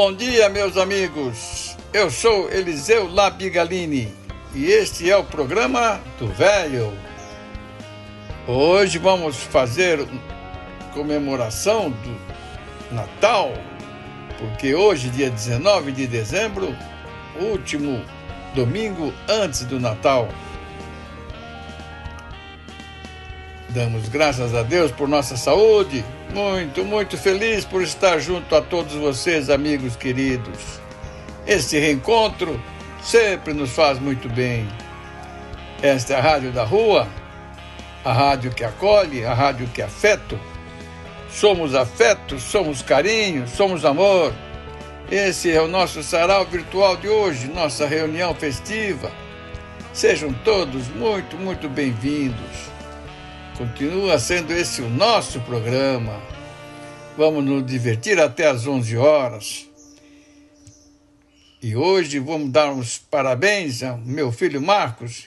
Bom 0.00 0.12
dia, 0.12 0.48
meus 0.48 0.76
amigos. 0.76 1.76
Eu 1.92 2.08
sou 2.08 2.48
Eliseu 2.52 3.12
Labigalini 3.12 4.14
e 4.54 4.66
este 4.66 5.10
é 5.10 5.16
o 5.16 5.24
programa 5.24 6.00
do 6.20 6.28
Velho. 6.28 6.96
Hoje 8.46 8.96
vamos 8.96 9.38
fazer 9.38 9.98
comemoração 10.94 11.90
do 11.90 12.94
Natal, 12.94 13.52
porque 14.38 14.72
hoje, 14.72 15.10
dia 15.10 15.30
19 15.30 15.90
de 15.90 16.06
dezembro, 16.06 16.72
último 17.40 18.00
domingo 18.54 19.12
antes 19.28 19.64
do 19.64 19.80
Natal. 19.80 20.28
Damos 23.70 24.08
graças 24.08 24.54
a 24.54 24.62
Deus 24.62 24.92
por 24.92 25.08
nossa 25.08 25.36
saúde. 25.36 26.04
Muito, 26.32 26.84
muito 26.84 27.16
feliz 27.16 27.64
por 27.64 27.82
estar 27.82 28.18
junto 28.18 28.54
a 28.54 28.60
todos 28.60 28.92
vocês, 28.92 29.48
amigos 29.48 29.96
queridos. 29.96 30.78
Este 31.46 31.78
reencontro 31.78 32.60
sempre 33.02 33.54
nos 33.54 33.70
faz 33.70 33.98
muito 33.98 34.28
bem. 34.28 34.68
Esta 35.80 36.12
é 36.12 36.16
a 36.16 36.20
Rádio 36.20 36.52
da 36.52 36.64
Rua, 36.64 37.08
a 38.04 38.12
rádio 38.12 38.50
que 38.50 38.62
acolhe, 38.62 39.24
a 39.24 39.32
rádio 39.32 39.68
que 39.68 39.80
afeta. 39.80 40.38
Somos 41.30 41.74
afeto, 41.74 42.38
somos 42.38 42.82
carinho, 42.82 43.48
somos 43.48 43.86
amor. 43.86 44.34
Esse 45.10 45.50
é 45.50 45.62
o 45.62 45.68
nosso 45.68 46.02
sarau 46.02 46.44
virtual 46.44 46.98
de 46.98 47.08
hoje, 47.08 47.48
nossa 47.48 47.86
reunião 47.86 48.34
festiva. 48.34 49.10
Sejam 49.94 50.32
todos 50.44 50.88
muito, 50.88 51.38
muito 51.38 51.70
bem-vindos. 51.70 52.77
Continua 53.58 54.20
sendo 54.20 54.52
esse 54.52 54.80
o 54.80 54.88
nosso 54.88 55.40
programa. 55.40 56.22
Vamos 57.16 57.44
nos 57.44 57.66
divertir 57.66 58.20
até 58.20 58.46
às 58.46 58.68
11 58.68 58.96
horas. 58.96 59.68
E 61.60 61.74
hoje 61.74 62.20
vamos 62.20 62.50
dar 62.50 62.70
uns 62.70 62.98
parabéns 62.98 63.82
ao 63.82 63.98
meu 63.98 64.30
filho 64.30 64.62
Marcos, 64.62 65.26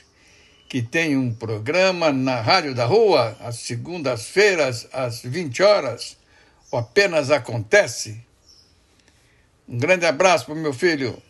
que 0.66 0.80
tem 0.80 1.14
um 1.14 1.34
programa 1.34 2.10
na 2.10 2.40
Rádio 2.40 2.74
da 2.74 2.86
Rua, 2.86 3.36
às 3.38 3.56
segundas-feiras, 3.56 4.88
às 4.94 5.20
20 5.20 5.62
horas. 5.62 6.16
O 6.70 6.78
Apenas 6.78 7.30
Acontece. 7.30 8.18
Um 9.68 9.76
grande 9.76 10.06
abraço 10.06 10.46
para 10.46 10.54
o 10.54 10.56
meu 10.56 10.72
filho. 10.72 11.22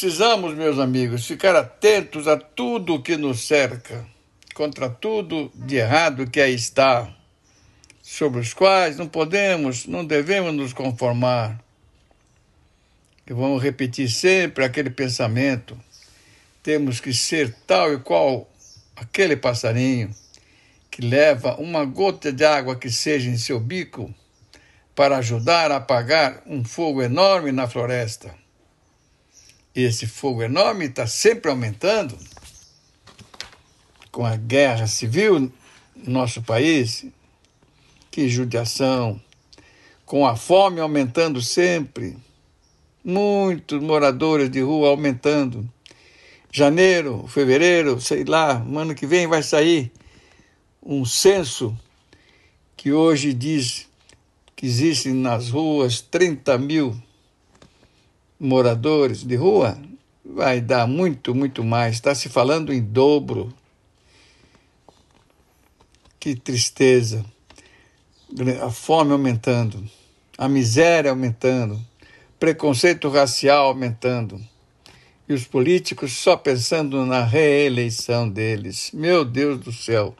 Precisamos, 0.00 0.54
meus 0.54 0.78
amigos, 0.78 1.26
ficar 1.26 1.54
atentos 1.54 2.26
a 2.26 2.34
tudo 2.34 3.02
que 3.02 3.18
nos 3.18 3.46
cerca, 3.46 4.06
contra 4.54 4.88
tudo 4.88 5.52
de 5.54 5.76
errado 5.76 6.26
que 6.26 6.40
aí 6.40 6.54
está, 6.54 7.14
sobre 8.02 8.40
os 8.40 8.54
quais 8.54 8.96
não 8.96 9.06
podemos, 9.06 9.84
não 9.84 10.02
devemos 10.02 10.54
nos 10.54 10.72
conformar. 10.72 11.62
E 13.28 13.34
vamos 13.34 13.62
repetir 13.62 14.10
sempre 14.10 14.64
aquele 14.64 14.88
pensamento: 14.88 15.78
temos 16.62 16.98
que 16.98 17.12
ser 17.12 17.54
tal 17.66 17.92
e 17.92 17.98
qual 17.98 18.50
aquele 18.96 19.36
passarinho 19.36 20.14
que 20.90 21.02
leva 21.02 21.56
uma 21.56 21.84
gota 21.84 22.32
de 22.32 22.42
água 22.42 22.74
que 22.74 22.88
seja 22.88 23.28
em 23.28 23.36
seu 23.36 23.60
bico 23.60 24.10
para 24.94 25.18
ajudar 25.18 25.70
a 25.70 25.76
apagar 25.76 26.42
um 26.46 26.64
fogo 26.64 27.02
enorme 27.02 27.52
na 27.52 27.68
floresta 27.68 28.39
esse 29.82 30.06
fogo 30.06 30.42
enorme 30.42 30.86
está 30.86 31.06
sempre 31.06 31.50
aumentando 31.50 32.16
com 34.10 34.24
a 34.24 34.36
guerra 34.36 34.86
civil 34.86 35.38
no 35.38 35.52
nosso 36.12 36.42
país. 36.42 37.06
Que 38.10 38.28
judiação! 38.28 39.20
Com 40.04 40.26
a 40.26 40.34
fome 40.34 40.80
aumentando 40.80 41.40
sempre, 41.40 42.16
muitos 43.04 43.80
moradores 43.80 44.50
de 44.50 44.60
rua 44.60 44.88
aumentando. 44.88 45.68
Janeiro, 46.50 47.26
fevereiro, 47.28 48.00
sei 48.00 48.24
lá, 48.24 48.56
ano 48.56 48.94
que 48.94 49.06
vem 49.06 49.28
vai 49.28 49.42
sair 49.42 49.92
um 50.82 51.04
censo 51.04 51.76
que 52.76 52.92
hoje 52.92 53.32
diz 53.32 53.86
que 54.56 54.66
existem 54.66 55.14
nas 55.14 55.50
ruas 55.50 56.00
30 56.00 56.58
mil 56.58 57.00
moradores 58.40 59.22
de 59.22 59.36
rua, 59.36 59.78
vai 60.24 60.62
dar 60.62 60.86
muito, 60.86 61.34
muito 61.34 61.62
mais. 61.62 61.96
Está 61.96 62.14
se 62.14 62.30
falando 62.30 62.72
em 62.72 62.80
dobro. 62.80 63.52
Que 66.18 66.34
tristeza. 66.34 67.24
A 68.62 68.70
fome 68.70 69.12
aumentando, 69.12 69.84
a 70.38 70.48
miséria 70.48 71.10
aumentando, 71.10 71.80
preconceito 72.38 73.08
racial 73.08 73.66
aumentando. 73.66 74.40
E 75.28 75.32
os 75.32 75.44
políticos 75.44 76.12
só 76.12 76.36
pensando 76.36 77.04
na 77.04 77.24
reeleição 77.24 78.28
deles. 78.28 78.90
Meu 78.92 79.24
Deus 79.24 79.60
do 79.60 79.72
céu. 79.72 80.14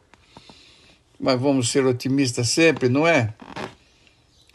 Mas 1.18 1.40
vamos 1.40 1.70
ser 1.70 1.84
otimistas 1.84 2.48
sempre, 2.48 2.88
não 2.88 3.06
é? 3.06 3.34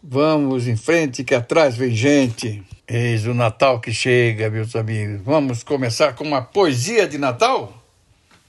Vamos 0.07 0.67
em 0.67 0.75
frente, 0.75 1.23
que 1.23 1.33
atrás 1.33 1.75
vem 1.75 1.89
gente. 1.89 2.63
Eis 2.87 3.25
o 3.25 3.33
Natal 3.33 3.79
que 3.81 3.91
chega, 3.91 4.51
meus 4.51 4.75
amigos. 4.75 5.19
Vamos 5.23 5.63
começar 5.63 6.13
com 6.13 6.23
uma 6.23 6.43
poesia 6.43 7.07
de 7.07 7.17
Natal? 7.17 7.73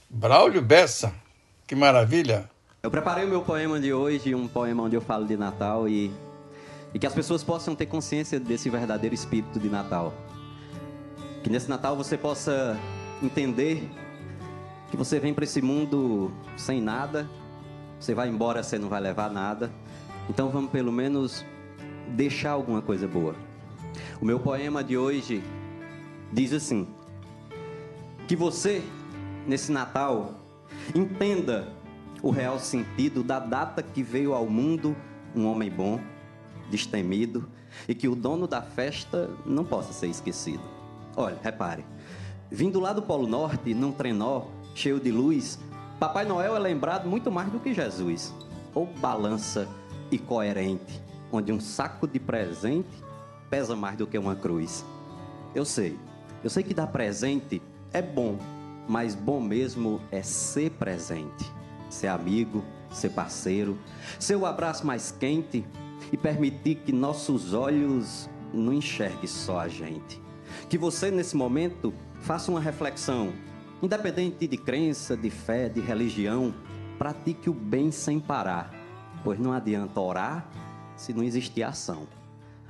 Braulio 0.07 0.61
Bessa, 0.61 1.11
que 1.65 1.73
maravilha! 1.75 2.47
Eu 2.83 2.91
preparei 2.91 3.25
o 3.25 3.27
meu 3.27 3.41
poema 3.41 3.79
de 3.79 3.91
hoje, 3.91 4.35
um 4.35 4.47
poema 4.47 4.83
onde 4.83 4.95
eu 4.95 5.01
falo 5.01 5.25
de 5.25 5.35
Natal 5.35 5.89
e, 5.89 6.11
e 6.93 6.99
que 6.99 7.07
as 7.07 7.13
pessoas 7.15 7.43
possam 7.43 7.73
ter 7.73 7.87
consciência 7.87 8.39
desse 8.39 8.69
verdadeiro 8.69 9.15
espírito 9.15 9.59
de 9.59 9.67
Natal. 9.67 10.13
Que 11.43 11.49
nesse 11.49 11.67
Natal 11.67 11.97
você 11.97 12.15
possa 12.19 12.77
entender 13.23 13.89
que 14.91 14.95
você 14.95 15.19
vem 15.19 15.33
para 15.33 15.43
esse 15.43 15.63
mundo 15.63 16.31
sem 16.55 16.79
nada, 16.79 17.27
você 17.99 18.13
vai 18.13 18.29
embora, 18.29 18.61
você 18.61 18.77
não 18.77 18.89
vai 18.89 19.01
levar 19.01 19.31
nada. 19.31 19.71
Então 20.29 20.49
vamos 20.49 20.71
pelo 20.71 20.91
menos 20.91 21.45
deixar 22.09 22.51
alguma 22.51 22.81
coisa 22.81 23.07
boa. 23.07 23.35
O 24.21 24.25
meu 24.25 24.39
poema 24.39 24.83
de 24.83 24.97
hoje 24.97 25.43
diz 26.31 26.53
assim: 26.53 26.87
Que 28.27 28.35
você, 28.35 28.83
nesse 29.47 29.71
Natal, 29.71 30.35
entenda 30.93 31.67
o 32.21 32.29
real 32.29 32.59
sentido 32.59 33.23
da 33.23 33.39
data 33.39 33.81
que 33.81 34.03
veio 34.03 34.33
ao 34.33 34.47
mundo 34.47 34.95
um 35.35 35.45
homem 35.45 35.69
bom, 35.69 35.99
destemido, 36.69 37.47
e 37.87 37.93
que 37.93 38.07
o 38.07 38.15
dono 38.15 38.47
da 38.47 38.61
festa 38.61 39.29
não 39.45 39.63
possa 39.63 39.93
ser 39.93 40.07
esquecido. 40.07 40.63
Olha, 41.15 41.37
repare, 41.41 41.85
vindo 42.49 42.79
lá 42.79 42.91
do 42.91 43.01
Polo 43.01 43.27
Norte, 43.27 43.73
num 43.73 43.91
trenó 43.91 44.45
cheio 44.75 44.99
de 44.99 45.11
luz, 45.11 45.59
Papai 45.99 46.25
Noel 46.25 46.55
é 46.55 46.59
lembrado 46.59 47.07
muito 47.07 47.31
mais 47.31 47.51
do 47.51 47.59
que 47.59 47.73
Jesus, 47.73 48.33
ou 48.73 48.85
balança 48.85 49.67
e 50.11 50.17
coerente, 50.17 51.01
onde 51.31 51.51
um 51.51 51.59
saco 51.59 52.07
de 52.07 52.19
presente 52.19 53.03
pesa 53.49 53.75
mais 53.75 53.97
do 53.97 54.07
que 54.07 54.17
uma 54.17 54.35
cruz. 54.35 54.85
Eu 55.53 55.65
sei, 55.65 55.97
eu 56.43 56.49
sei 56.49 56.63
que 56.63 56.73
dar 56.73 56.87
presente 56.87 57.61
é 57.93 58.01
bom, 58.01 58.37
mas 58.87 59.15
bom 59.15 59.39
mesmo 59.39 60.01
é 60.11 60.21
ser 60.21 60.71
presente, 60.71 61.51
ser 61.89 62.07
amigo, 62.07 62.63
ser 62.91 63.09
parceiro, 63.09 63.77
ser 64.19 64.35
o 64.35 64.45
abraço 64.45 64.85
mais 64.85 65.11
quente 65.11 65.65
e 66.11 66.17
permitir 66.17 66.75
que 66.75 66.91
nossos 66.91 67.53
olhos 67.53 68.29
não 68.53 68.73
enxerguem 68.73 69.27
só 69.27 69.59
a 69.59 69.67
gente. 69.67 70.21
Que 70.69 70.77
você, 70.77 71.11
nesse 71.11 71.35
momento, 71.35 71.93
faça 72.21 72.51
uma 72.51 72.59
reflexão, 72.59 73.33
independente 73.81 74.47
de 74.47 74.57
crença, 74.57 75.15
de 75.15 75.29
fé, 75.29 75.69
de 75.69 75.79
religião, 75.79 76.53
pratique 76.97 77.49
o 77.49 77.53
bem 77.53 77.91
sem 77.91 78.19
parar, 78.19 78.71
pois 79.23 79.39
não 79.39 79.51
adianta 79.51 79.99
orar 79.99 80.47
se 80.95 81.13
não 81.13 81.23
existir 81.23 81.63
ação 81.63 82.07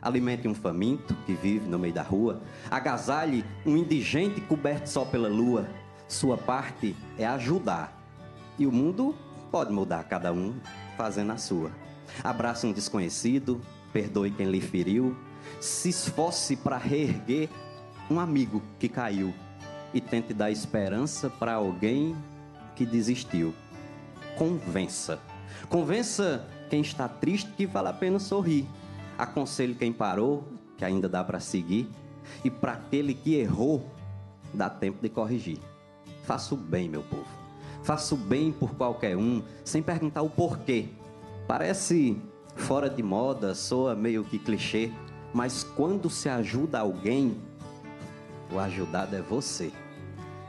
alimente 0.01 0.47
um 0.47 0.53
faminto 0.53 1.15
que 1.25 1.33
vive 1.33 1.67
no 1.67 1.79
meio 1.79 1.93
da 1.93 2.01
rua, 2.01 2.41
agasalhe 2.69 3.43
um 3.65 3.75
indigente 3.75 4.39
coberto 4.41 4.87
só 4.87 5.05
pela 5.05 5.27
lua, 5.27 5.67
Sua 6.07 6.37
parte 6.37 6.95
é 7.17 7.25
ajudar. 7.27 7.93
E 8.57 8.65
o 8.65 8.71
mundo 8.71 9.13
pode 9.51 9.73
mudar, 9.73 10.05
cada 10.05 10.31
um 10.31 10.55
fazendo 10.95 11.33
a 11.33 11.37
sua. 11.37 11.69
Abrace 12.23 12.65
um 12.65 12.71
desconhecido, 12.71 13.59
perdoe 13.91 14.31
quem 14.31 14.49
lhe 14.49 14.61
feriu, 14.61 15.17
se 15.59 15.89
esforce 15.89 16.55
para 16.55 16.77
reerguer 16.77 17.49
um 18.09 18.21
amigo 18.21 18.63
que 18.79 18.87
caiu 18.87 19.33
e 19.93 19.99
tente 19.99 20.33
dar 20.33 20.49
esperança 20.49 21.29
para 21.29 21.55
alguém 21.55 22.15
que 22.73 22.85
desistiu. 22.85 23.53
Convença. 24.37 25.19
Convença 25.69 26.45
quem 26.69 26.81
está 26.81 27.07
triste 27.07 27.51
que 27.51 27.65
vale 27.65 27.87
a 27.89 27.93
pena 27.93 28.19
sorrir. 28.19 28.67
Aconselhe 29.17 29.73
quem 29.73 29.91
parou, 29.91 30.47
que 30.77 30.85
ainda 30.85 31.09
dá 31.09 31.23
para 31.23 31.39
seguir. 31.39 31.89
E 32.43 32.49
para 32.49 32.73
aquele 32.73 33.13
que 33.13 33.35
errou, 33.35 33.89
dá 34.53 34.69
tempo 34.69 35.01
de 35.01 35.09
corrigir. 35.09 35.59
Faça 36.23 36.53
o 36.53 36.57
bem, 36.57 36.89
meu 36.89 37.03
povo. 37.03 37.25
Faça 37.83 38.15
o 38.15 38.17
bem 38.17 38.51
por 38.51 38.75
qualquer 38.75 39.15
um, 39.15 39.41
sem 39.63 39.81
perguntar 39.81 40.21
o 40.21 40.29
porquê. 40.29 40.89
Parece 41.47 42.21
fora 42.55 42.89
de 42.89 43.01
moda, 43.01 43.55
soa 43.55 43.95
meio 43.95 44.23
que 44.23 44.37
clichê, 44.37 44.91
mas 45.33 45.63
quando 45.63 46.09
se 46.09 46.27
ajuda 46.27 46.79
alguém, 46.79 47.37
o 48.51 48.59
ajudado 48.59 49.15
é 49.15 49.21
você. 49.21 49.71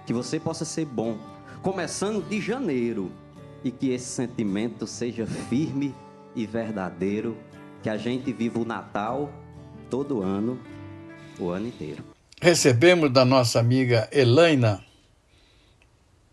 Que 0.07 0.13
você 0.13 0.41
possa 0.41 0.65
ser 0.65 0.87
bom, 0.87 1.17
começando 1.63 2.27
de 2.29 2.41
janeiro, 2.41 3.13
e 3.65 3.71
que 3.71 3.91
esse 3.91 4.07
sentimento 4.07 4.87
seja 4.87 5.27
firme 5.27 5.95
e 6.35 6.47
verdadeiro, 6.47 7.37
que 7.83 7.89
a 7.89 7.97
gente 7.97 8.33
viva 8.33 8.59
o 8.59 8.65
Natal 8.65 9.33
todo 9.91 10.23
ano, 10.23 10.59
o 11.39 11.51
ano 11.51 11.69
inteiro. 11.69 12.05
Recebemos 12.41 13.13
da 13.13 13.25
nossa 13.25 13.59
amiga 13.59 14.09
Elaina 14.13 14.85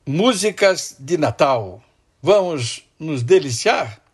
músicas 0.05 0.95
de 0.99 1.17
Natal. 1.17 1.81
Vamos 2.21 2.87
nos 2.99 3.23
deliciar? 3.23 4.04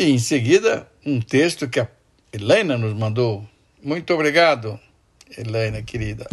E 0.00 0.04
em 0.04 0.18
seguida, 0.18 0.90
um 1.04 1.20
texto 1.20 1.68
que 1.68 1.78
a 1.78 1.86
Helena 2.32 2.78
nos 2.78 2.94
mandou. 2.94 3.46
Muito 3.82 4.14
obrigado, 4.14 4.80
Helena 5.36 5.82
querida. 5.82 6.26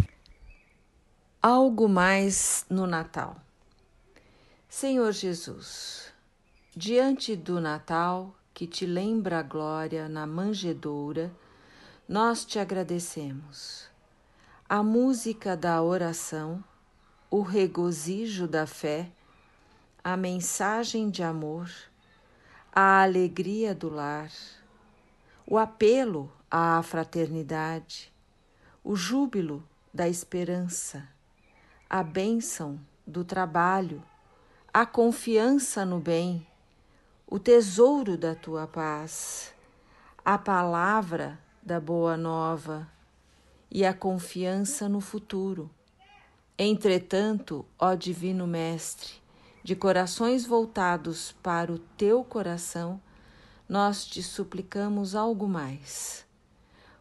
Algo 1.42 1.86
mais 1.86 2.64
no 2.70 2.86
Natal. 2.86 3.36
Senhor 4.70 5.12
Jesus, 5.12 6.10
diante 6.74 7.36
do 7.36 7.60
Natal 7.60 8.34
que 8.54 8.66
te 8.66 8.86
lembra 8.86 9.40
a 9.40 9.42
glória 9.42 10.08
na 10.08 10.26
manjedoura, 10.26 11.30
nós 12.08 12.46
te 12.46 12.58
agradecemos. 12.58 13.86
A 14.66 14.82
música 14.82 15.54
da 15.54 15.82
oração, 15.82 16.64
o 17.30 17.42
regozijo 17.42 18.48
da 18.48 18.66
fé, 18.66 19.10
a 20.02 20.16
mensagem 20.16 21.10
de 21.10 21.22
amor, 21.22 21.70
a 22.72 23.02
alegria 23.02 23.74
do 23.74 23.88
lar, 23.88 24.30
o 25.46 25.58
apelo 25.58 26.30
à 26.50 26.82
fraternidade, 26.82 28.12
o 28.84 28.94
júbilo 28.94 29.62
da 29.92 30.08
esperança, 30.08 31.08
a 31.88 32.02
bênção 32.02 32.78
do 33.06 33.24
trabalho, 33.24 34.02
a 34.72 34.84
confiança 34.84 35.84
no 35.84 35.98
bem, 35.98 36.46
o 37.26 37.38
tesouro 37.38 38.16
da 38.16 38.34
tua 38.34 38.66
paz, 38.66 39.52
a 40.24 40.38
palavra 40.38 41.38
da 41.62 41.80
boa 41.80 42.16
nova 42.16 42.88
e 43.70 43.84
a 43.84 43.92
confiança 43.92 44.88
no 44.88 45.00
futuro. 45.00 45.70
Entretanto, 46.58 47.64
ó 47.78 47.94
Divino 47.94 48.46
Mestre, 48.46 49.14
de 49.68 49.76
corações 49.76 50.46
voltados 50.46 51.32
para 51.42 51.70
o 51.70 51.78
teu 51.78 52.24
coração, 52.24 52.98
nós 53.68 54.06
te 54.06 54.22
suplicamos 54.22 55.14
algo 55.14 55.46
mais. 55.46 56.24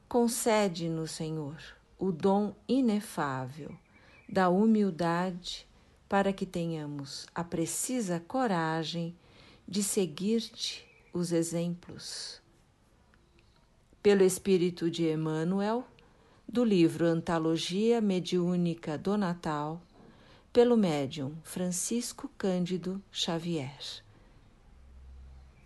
Concede-nos, 0.10 1.12
Senhor, 1.12 1.56
o 1.98 2.12
dom 2.12 2.54
inefável 2.68 3.74
da 4.28 4.50
humildade 4.50 5.66
para 6.10 6.34
que 6.34 6.46
tenhamos 6.46 7.26
a 7.34 7.42
precisa 7.42 8.20
coragem 8.28 9.16
de 9.66 9.82
seguir-te 9.82 10.86
os 11.14 11.32
exemplos. 11.32 12.42
Pelo 14.04 14.24
Espírito 14.24 14.92
de 14.92 15.10
Emmanuel, 15.10 15.88
do 16.46 16.66
livro 16.66 17.06
Antologia 17.06 18.02
Mediúnica 18.02 18.98
do 18.98 19.18
Natal, 19.18 19.82
pelo 20.58 20.76
médium 20.76 21.34
Francisco 21.44 22.28
Cândido 22.36 23.00
Xavier. 23.12 23.78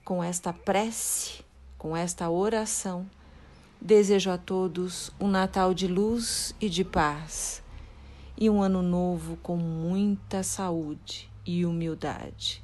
Com 0.03 0.21
esta 0.21 0.51
prece, 0.51 1.45
com 1.77 1.95
esta 1.95 2.29
oração, 2.29 3.10
desejo 3.79 4.29
a 4.29 4.38
todos 4.38 5.10
um 5.17 5.29
Natal 5.29 5.74
de 5.74 5.88
luz 5.88 6.53
e 6.60 6.67
de 6.67 6.83
paz 6.83 7.63
e 8.38 8.50
um 8.50 8.62
ano 8.62 8.81
novo 8.81 9.38
com 9.38 9.55
muita 9.55 10.43
saúde 10.43 11.31
e 11.45 11.65
humildade. 11.65 12.62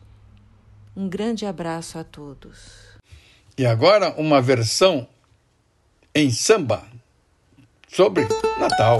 Um 0.93 1.07
grande 1.07 1.45
abraço 1.45 1.97
a 1.97 2.03
todos. 2.03 2.97
E 3.57 3.65
agora 3.65 4.13
uma 4.17 4.41
versão 4.41 5.07
em 6.13 6.29
samba 6.29 6.85
sobre 7.87 8.27
Natal. 8.59 8.97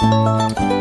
Música 0.00 0.77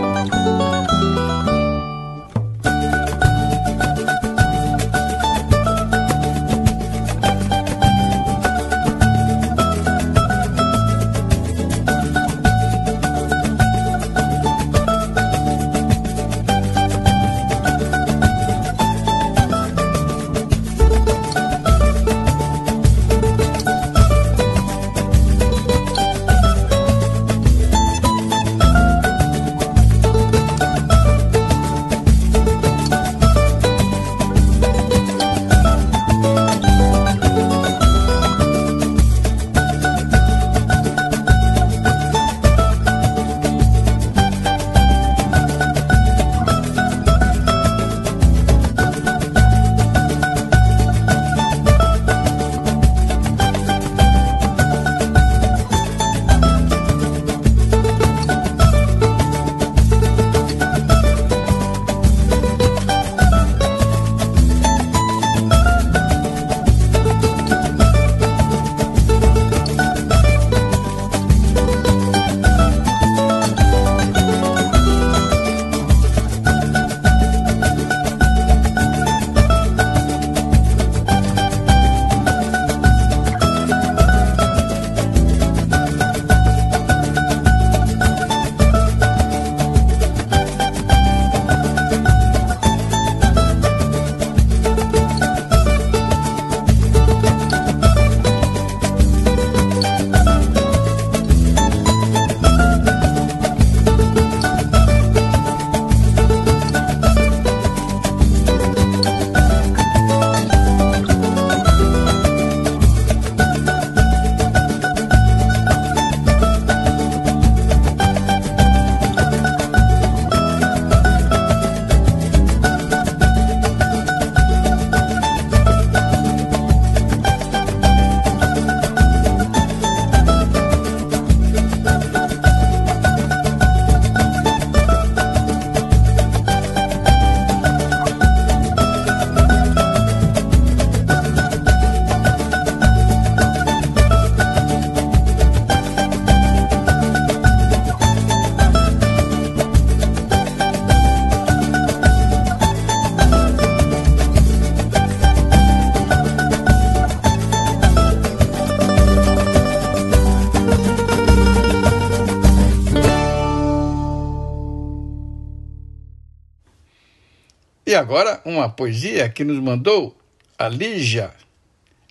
agora 167.97 168.41
uma 168.45 168.69
poesia 168.69 169.27
que 169.27 169.43
nos 169.43 169.60
mandou 169.60 170.15
a 170.57 170.69
Lígia, 170.69 171.33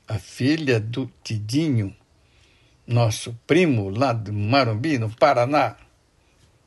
a 0.07 0.19
filha 0.19 0.81
do 0.81 1.11
Tidinho, 1.23 1.97
nosso 2.87 3.39
primo 3.47 3.89
lá 3.89 4.13
do 4.13 4.33
Marumbi, 4.33 4.99
no 4.99 5.09
Paraná. 5.15 5.77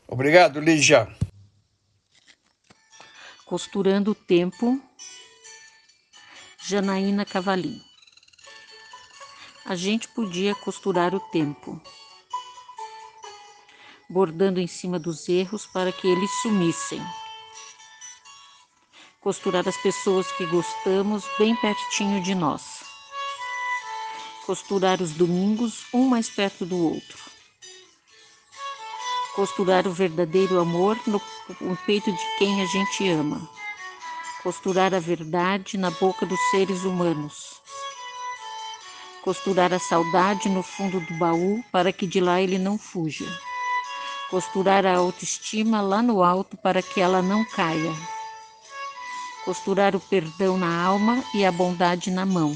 Obrigado, 0.08 0.60
Lígia. 0.60 1.08
Costurando 3.45 4.12
o 4.12 4.15
Tempo, 4.15 4.82
Janaína 6.65 7.25
Cavalim. 7.25 7.82
A 9.65 9.75
gente 9.75 10.08
podia 10.08 10.55
costurar 10.55 11.13
o 11.13 11.19
tempo, 11.19 11.79
bordando 14.10 14.60
em 14.60 14.67
cima 14.67 14.97
dos 14.97 15.29
erros 15.29 15.67
para 15.67 15.91
que 15.91 16.08
eles 16.08 16.32
sumissem. 16.41 17.01
Costurar 19.30 19.70
as 19.70 19.78
pessoas 19.78 20.32
que 20.32 20.46
gostamos 20.48 21.24
bem 21.38 21.56
pertinho 21.58 22.20
de 22.24 22.34
nós. 22.34 22.84
Costurar 24.44 25.04
os 25.04 25.12
domingos 25.12 25.86
um 25.94 26.08
mais 26.08 26.28
perto 26.28 26.65
do 26.65 26.76
outro. 26.76 27.20
Costurar 29.36 29.86
o 29.86 29.92
verdadeiro 29.92 30.60
amor 30.60 30.98
no, 31.06 31.22
no 31.62 31.78
peito 31.86 32.12
de 32.12 32.38
quem 32.39 32.60
a 32.63 32.65
gente 32.65 33.08
ama, 33.08 33.48
costurar 34.42 34.96
a 34.96 35.00
verdade 35.00 35.78
na 35.78 35.92
boca 35.92 36.26
dos 36.26 36.39
seres 36.50 36.84
humanos, 36.84 37.62
costurar 39.24 39.72
a 39.72 39.78
saudade 39.78 40.50
no 40.50 40.63
fundo 40.63 41.00
do 41.02 41.13
baú 41.20 41.63
para 41.72 41.94
que 41.94 42.08
de 42.08 42.20
lá 42.20 42.42
ele 42.42 42.58
não 42.58 42.80
fuja, 42.80 43.28
costurar 44.32 44.88
a 44.88 44.96
autoestima 44.96 45.82
lá 45.82 46.02
no 46.02 46.24
alto 46.24 46.58
para 46.58 46.82
que 46.82 47.00
ela 47.00 47.22
não 47.22 47.46
caia, 47.46 47.94
costurar 49.50 49.96
o 49.96 50.00
perdão 50.00 50.60
na 50.60 50.84
alma 50.84 51.24
e 51.34 51.44
a 51.44 51.52
bondade 51.52 52.12
na 52.12 52.24
mão, 52.24 52.56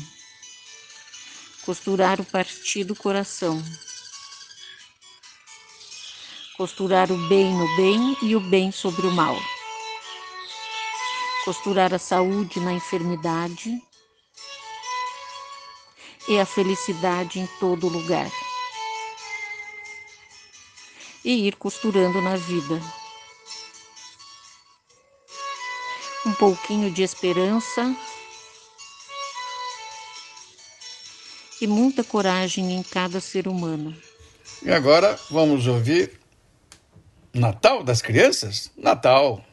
costurar 1.65 2.21
o 2.21 2.23
partido 2.23 2.95
coração. 2.95 3.59
Costurar 6.55 7.11
o 7.11 7.17
bem 7.27 7.51
no 7.51 7.75
bem 7.75 8.15
e 8.21 8.35
o 8.35 8.39
bem 8.39 8.71
sobre 8.71 9.07
o 9.07 9.11
mal, 9.11 9.35
costurar 11.43 11.95
a 11.95 11.97
saúde 11.97 12.59
na 12.59 12.73
enfermidade 12.73 13.81
e 16.27 16.39
a 16.39 16.45
felicidade 16.45 17.39
em 17.39 17.47
todo 17.59 17.89
lugar, 17.89 18.29
e 21.25 21.47
ir 21.47 21.55
costurando 21.55 22.21
na 22.21 22.35
vida. 22.35 23.02
Um 26.25 26.33
pouquinho 26.33 26.89
de 26.89 27.03
esperança 27.03 27.95
e 31.61 31.67
muita 31.67 32.03
coragem 32.03 32.73
em 32.73 32.83
cada 32.83 33.19
ser 33.19 33.47
humano. 33.47 33.95
E 34.61 34.71
agora 34.71 35.19
vamos 35.29 35.67
ouvir 35.67 36.19
Natal 37.33 37.83
das 37.83 38.01
crianças? 38.01 38.71
Natal. 38.77 39.43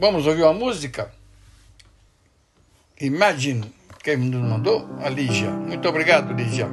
Vamos 0.00 0.26
ouvir 0.26 0.42
uma 0.42 0.54
música. 0.54 1.12
Imagine, 2.98 3.70
quem 4.02 4.16
nos 4.16 4.40
mandou? 4.40 4.88
A 4.98 5.10
Lígia. 5.10 5.50
Muito 5.50 5.86
obrigado, 5.86 6.32
Lígia. 6.32 6.68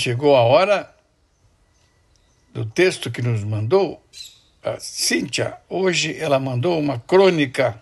Chegou 0.00 0.34
a 0.34 0.40
hora 0.40 0.90
do 2.54 2.64
texto 2.64 3.10
que 3.10 3.20
nos 3.20 3.44
mandou 3.44 4.02
a 4.62 4.80
Cíntia. 4.80 5.58
Hoje 5.68 6.16
ela 6.18 6.40
mandou 6.40 6.78
uma 6.78 6.98
crônica 6.98 7.78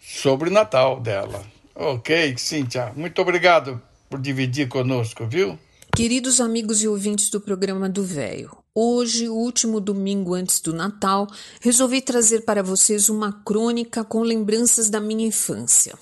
sobre 0.00 0.48
o 0.48 0.52
Natal 0.52 0.98
dela. 0.98 1.44
Ok, 1.74 2.34
Cíntia, 2.38 2.92
muito 2.96 3.20
obrigado 3.20 3.80
por 4.08 4.18
dividir 4.18 4.68
conosco, 4.68 5.26
viu? 5.26 5.58
Queridos 5.94 6.40
amigos 6.40 6.82
e 6.82 6.88
ouvintes 6.88 7.28
do 7.28 7.40
programa 7.40 7.88
do 7.88 8.02
Véio, 8.02 8.56
hoje, 8.74 9.28
último 9.28 9.80
domingo 9.80 10.34
antes 10.34 10.60
do 10.60 10.72
Natal, 10.72 11.26
resolvi 11.60 12.00
trazer 12.00 12.40
para 12.40 12.62
vocês 12.62 13.08
uma 13.10 13.32
crônica 13.44 14.02
com 14.02 14.22
lembranças 14.22 14.88
da 14.88 15.00
minha 15.00 15.26
infância. 15.26 15.94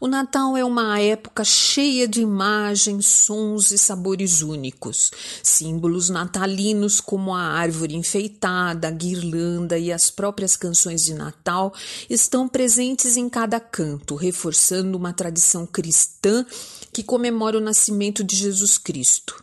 O 0.00 0.08
Natal 0.08 0.56
é 0.56 0.64
uma 0.64 0.98
época 1.00 1.44
cheia 1.44 2.08
de 2.08 2.20
imagens, 2.20 3.06
sons 3.06 3.70
e 3.70 3.78
sabores 3.78 4.42
únicos. 4.42 5.10
Símbolos 5.42 6.10
natalinos 6.10 7.00
como 7.00 7.34
a 7.34 7.40
árvore 7.40 7.94
enfeitada, 7.94 8.88
a 8.88 8.90
guirlanda 8.90 9.78
e 9.78 9.92
as 9.92 10.10
próprias 10.10 10.56
canções 10.56 11.04
de 11.04 11.14
Natal 11.14 11.72
estão 12.10 12.48
presentes 12.48 13.16
em 13.16 13.28
cada 13.28 13.60
canto, 13.60 14.16
reforçando 14.16 14.98
uma 14.98 15.12
tradição 15.12 15.66
cristã 15.66 16.44
que 16.92 17.02
comemora 17.02 17.58
o 17.58 17.60
nascimento 17.60 18.24
de 18.24 18.34
Jesus 18.34 18.78
Cristo. 18.78 19.42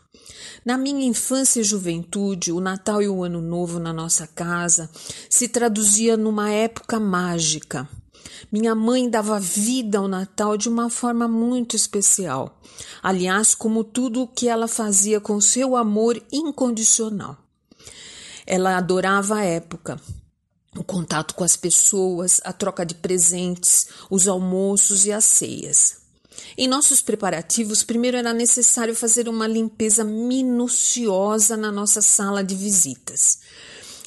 Na 0.66 0.78
minha 0.78 1.06
infância 1.06 1.62
e 1.62 1.64
juventude, 1.64 2.52
o 2.52 2.60
Natal 2.60 3.02
e 3.02 3.08
o 3.08 3.24
Ano 3.24 3.42
Novo 3.42 3.80
na 3.80 3.94
nossa 3.94 4.28
casa 4.28 4.90
se 5.30 5.48
traduzia 5.48 6.18
numa 6.18 6.52
época 6.52 7.00
mágica. 7.00 7.88
Minha 8.52 8.74
mãe 8.74 9.10
dava 9.10 9.40
vida 9.40 10.00
ao 10.00 10.08
Natal 10.08 10.58
de 10.58 10.70
uma 10.70 10.90
forma 10.90 11.28
muito 11.28 11.76
especial. 11.76 12.60
Aliás, 13.02 13.54
como 13.54 13.84
tudo 13.84 14.24
o 14.24 14.28
que 14.28 14.48
ela 14.48 14.68
fazia 14.68 15.20
com 15.20 15.40
seu 15.40 15.76
amor 15.76 16.22
incondicional. 16.32 17.38
Ela 18.46 18.78
adorava 18.78 19.36
a 19.36 19.44
época, 19.44 20.02
o 20.76 20.84
contato 20.84 21.36
com 21.36 21.44
as 21.44 21.56
pessoas, 21.56 22.42
a 22.44 22.52
troca 22.52 22.86
de 22.86 22.96
presentes, 22.96 23.88
os 24.10 24.28
almoços 24.28 25.06
e 25.06 25.12
as 25.12 25.26
ceias. 25.26 26.00
Em 26.58 26.68
nossos 26.68 27.02
preparativos, 27.02 27.84
primeiro 27.84 28.18
era 28.18 28.34
necessário 28.34 28.96
fazer 28.96 29.28
uma 29.28 29.48
limpeza 29.48 30.04
minuciosa 30.04 31.56
na 31.56 31.72
nossa 31.72 32.02
sala 32.02 32.44
de 32.44 32.56
visitas. 32.56 33.39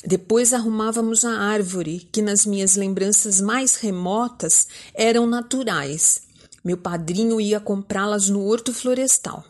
Depois 0.04 0.52
arrumávamos 0.52 1.24
a 1.24 1.30
árvore, 1.30 2.08
que 2.10 2.20
nas 2.20 2.44
minhas 2.44 2.74
lembranças 2.74 3.40
mais 3.40 3.76
remotas 3.76 4.66
eram 4.94 5.26
naturais. 5.26 6.22
Meu 6.64 6.76
padrinho 6.76 7.40
ia 7.40 7.60
comprá-las 7.60 8.28
no 8.28 8.44
horto 8.44 8.74
florestal. 8.74 9.44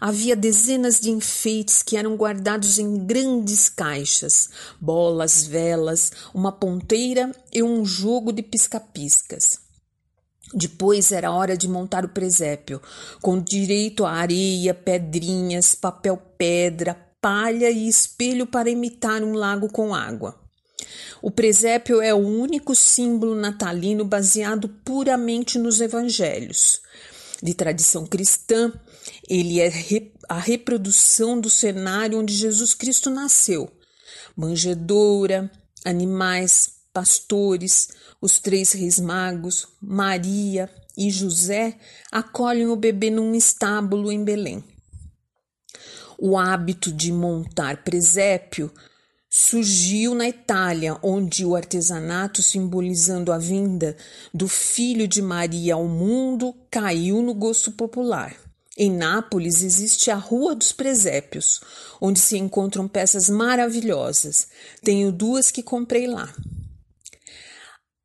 Havia 0.00 0.36
dezenas 0.36 1.00
de 1.00 1.10
enfeites 1.10 1.82
que 1.82 1.96
eram 1.96 2.16
guardados 2.16 2.78
em 2.78 3.06
grandes 3.06 3.70
caixas, 3.70 4.50
bolas, 4.80 5.46
velas, 5.46 6.12
uma 6.34 6.52
ponteira 6.52 7.32
e 7.52 7.62
um 7.62 7.84
jogo 7.84 8.32
de 8.32 8.42
pisca-piscas. 8.42 9.58
Depois 10.54 11.12
era 11.12 11.32
hora 11.32 11.56
de 11.56 11.66
montar 11.66 12.04
o 12.04 12.10
presépio, 12.10 12.80
com 13.22 13.40
direito 13.40 14.04
a 14.04 14.12
areia, 14.12 14.74
pedrinhas, 14.74 15.74
papel 15.74 16.20
pedra, 16.36 17.11
palha 17.22 17.70
e 17.70 17.88
espelho 17.88 18.46
para 18.46 18.68
imitar 18.68 19.22
um 19.22 19.32
lago 19.32 19.68
com 19.68 19.94
água. 19.94 20.38
O 21.22 21.30
presépio 21.30 22.02
é 22.02 22.12
o 22.12 22.18
único 22.18 22.74
símbolo 22.74 23.36
natalino 23.36 24.04
baseado 24.04 24.68
puramente 24.68 25.56
nos 25.56 25.80
evangelhos. 25.80 26.80
De 27.40 27.54
tradição 27.54 28.04
cristã, 28.04 28.72
ele 29.28 29.60
é 29.60 29.70
a 30.28 30.38
reprodução 30.38 31.40
do 31.40 31.48
cenário 31.48 32.18
onde 32.18 32.34
Jesus 32.34 32.74
Cristo 32.74 33.08
nasceu. 33.08 33.70
Manjedoura, 34.36 35.50
animais, 35.84 36.70
pastores, 36.92 37.88
os 38.20 38.38
três 38.38 38.72
reis 38.72 38.98
magos, 38.98 39.68
Maria 39.80 40.68
e 40.96 41.10
José 41.10 41.78
acolhem 42.10 42.66
o 42.66 42.76
bebê 42.76 43.10
num 43.10 43.34
estábulo 43.34 44.10
em 44.10 44.24
Belém. 44.24 44.71
O 46.24 46.38
hábito 46.38 46.92
de 46.92 47.10
montar 47.10 47.82
presépio 47.82 48.72
surgiu 49.28 50.14
na 50.14 50.28
Itália, 50.28 50.96
onde 51.02 51.44
o 51.44 51.56
artesanato 51.56 52.40
simbolizando 52.44 53.32
a 53.32 53.38
vinda 53.38 53.96
do 54.32 54.46
filho 54.46 55.08
de 55.08 55.20
Maria 55.20 55.74
ao 55.74 55.88
mundo 55.88 56.54
caiu 56.70 57.20
no 57.22 57.34
gosto 57.34 57.72
popular. 57.72 58.36
Em 58.78 58.88
Nápoles 58.88 59.64
existe 59.64 60.12
a 60.12 60.14
Rua 60.14 60.54
dos 60.54 60.70
Presépios, 60.70 61.60
onde 62.00 62.20
se 62.20 62.38
encontram 62.38 62.86
peças 62.86 63.28
maravilhosas. 63.28 64.46
Tenho 64.80 65.10
duas 65.10 65.50
que 65.50 65.60
comprei 65.60 66.06
lá. 66.06 66.32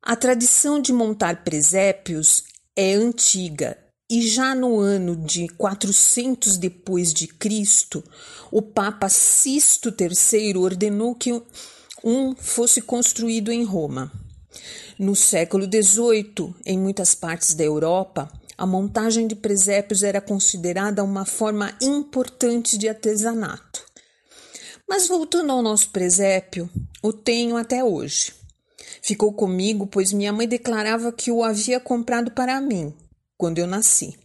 A 0.02 0.16
tradição 0.16 0.82
de 0.82 0.92
montar 0.92 1.44
presépios 1.44 2.42
é 2.74 2.94
antiga 2.94 3.78
e 4.10 4.26
já 4.26 4.54
no 4.54 4.80
ano 4.80 5.14
de 5.14 5.48
400 5.48 6.56
depois 6.56 7.12
de 7.12 7.26
Cristo, 7.26 8.02
o 8.50 8.62
Papa 8.62 9.08
Sisto 9.08 9.94
III 9.94 10.56
ordenou 10.56 11.14
que 11.14 11.42
um 12.02 12.34
fosse 12.34 12.80
construído 12.80 13.52
em 13.52 13.64
Roma. 13.64 14.10
No 14.98 15.14
século 15.14 15.64
XVIII, 15.66 16.54
em 16.64 16.78
muitas 16.78 17.14
partes 17.14 17.54
da 17.54 17.64
Europa, 17.64 18.32
a 18.56 18.66
montagem 18.66 19.26
de 19.26 19.36
presépios 19.36 20.02
era 20.02 20.20
considerada 20.20 21.04
uma 21.04 21.24
forma 21.24 21.76
importante 21.80 22.78
de 22.78 22.88
artesanato. 22.88 23.86
Mas 24.88 25.06
voltando 25.06 25.52
ao 25.52 25.62
nosso 25.62 25.90
presépio, 25.90 26.68
o 27.02 27.12
tenho 27.12 27.56
até 27.56 27.84
hoje. 27.84 28.32
Ficou 29.02 29.32
comigo, 29.34 29.86
pois 29.86 30.12
minha 30.12 30.32
mãe 30.32 30.48
declarava 30.48 31.12
que 31.12 31.30
o 31.30 31.44
havia 31.44 31.78
comprado 31.78 32.30
para 32.30 32.60
mim, 32.60 32.94
quando 33.38 33.58
eu 33.58 33.66
nasci. 33.66 34.18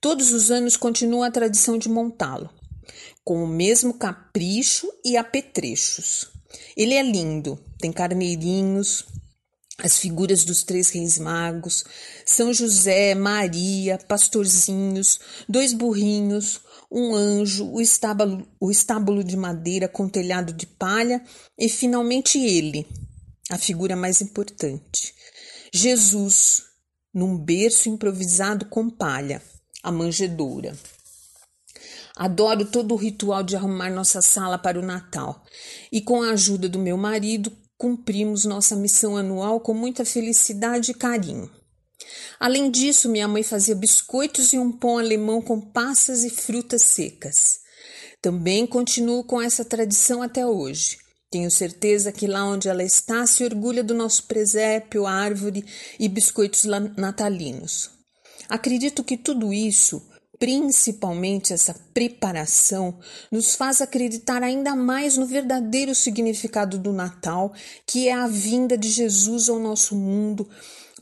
Todos 0.00 0.32
os 0.32 0.50
anos 0.50 0.76
continua 0.76 1.28
a 1.28 1.30
tradição 1.30 1.78
de 1.78 1.88
montá-lo, 1.88 2.50
com 3.24 3.42
o 3.42 3.46
mesmo 3.46 3.94
capricho 3.94 4.86
e 5.04 5.16
apetrechos. 5.16 6.28
Ele 6.76 6.94
é 6.94 7.02
lindo, 7.02 7.58
tem 7.78 7.90
carneirinhos, 7.90 9.06
as 9.78 9.98
figuras 9.98 10.44
dos 10.44 10.62
três 10.62 10.90
reis 10.90 11.18
magos, 11.18 11.84
São 12.24 12.52
José, 12.52 13.14
Maria, 13.14 13.98
pastorzinhos, 13.98 15.20
dois 15.48 15.72
burrinhos, 15.72 16.60
um 16.90 17.14
anjo, 17.14 17.70
o 17.70 17.80
estábulo, 17.80 18.46
o 18.60 18.70
estábulo 18.70 19.22
de 19.22 19.36
madeira 19.36 19.88
com 19.88 20.08
telhado 20.08 20.52
de 20.52 20.66
palha 20.66 21.22
e 21.58 21.68
finalmente 21.68 22.38
ele, 22.38 22.86
a 23.50 23.58
figura 23.58 23.94
mais 23.94 24.20
importante, 24.20 25.14
Jesus, 25.72 26.65
num 27.16 27.34
berço 27.34 27.88
improvisado 27.88 28.66
com 28.66 28.90
palha, 28.90 29.40
a 29.82 29.90
manjedoura. 29.90 30.76
Adoro 32.14 32.66
todo 32.66 32.92
o 32.92 32.96
ritual 32.96 33.42
de 33.42 33.56
arrumar 33.56 33.88
nossa 33.88 34.20
sala 34.20 34.58
para 34.58 34.78
o 34.78 34.84
Natal 34.84 35.42
e, 35.90 36.02
com 36.02 36.22
a 36.22 36.32
ajuda 36.32 36.68
do 36.68 36.78
meu 36.78 36.98
marido, 36.98 37.50
cumprimos 37.78 38.44
nossa 38.44 38.76
missão 38.76 39.16
anual 39.16 39.60
com 39.60 39.72
muita 39.72 40.04
felicidade 40.04 40.90
e 40.90 40.94
carinho. 40.94 41.50
Além 42.38 42.70
disso, 42.70 43.08
minha 43.08 43.26
mãe 43.26 43.42
fazia 43.42 43.74
biscoitos 43.74 44.52
e 44.52 44.58
um 44.58 44.70
pão 44.70 44.98
alemão 44.98 45.40
com 45.40 45.58
passas 45.58 46.22
e 46.22 46.28
frutas 46.28 46.82
secas. 46.82 47.60
Também 48.20 48.66
continuo 48.66 49.24
com 49.24 49.40
essa 49.40 49.64
tradição 49.64 50.20
até 50.20 50.46
hoje. 50.46 50.98
Tenho 51.36 51.50
certeza 51.50 52.10
que 52.10 52.26
lá 52.26 52.46
onde 52.46 52.66
ela 52.66 52.82
está 52.82 53.26
se 53.26 53.44
orgulha 53.44 53.84
do 53.84 53.92
nosso 53.92 54.22
presépio, 54.22 55.04
árvore 55.04 55.66
e 56.00 56.08
biscoitos 56.08 56.64
natalinos. 56.96 57.90
Acredito 58.48 59.04
que 59.04 59.18
tudo 59.18 59.52
isso 59.52 60.02
Principalmente 60.38 61.54
essa 61.54 61.74
preparação 61.94 62.98
nos 63.32 63.54
faz 63.54 63.80
acreditar 63.80 64.42
ainda 64.42 64.76
mais 64.76 65.16
no 65.16 65.26
verdadeiro 65.26 65.94
significado 65.94 66.78
do 66.78 66.92
Natal, 66.92 67.54
que 67.86 68.08
é 68.08 68.12
a 68.12 68.26
vinda 68.26 68.76
de 68.76 68.90
Jesus 68.90 69.48
ao 69.48 69.58
nosso 69.58 69.96
mundo 69.96 70.46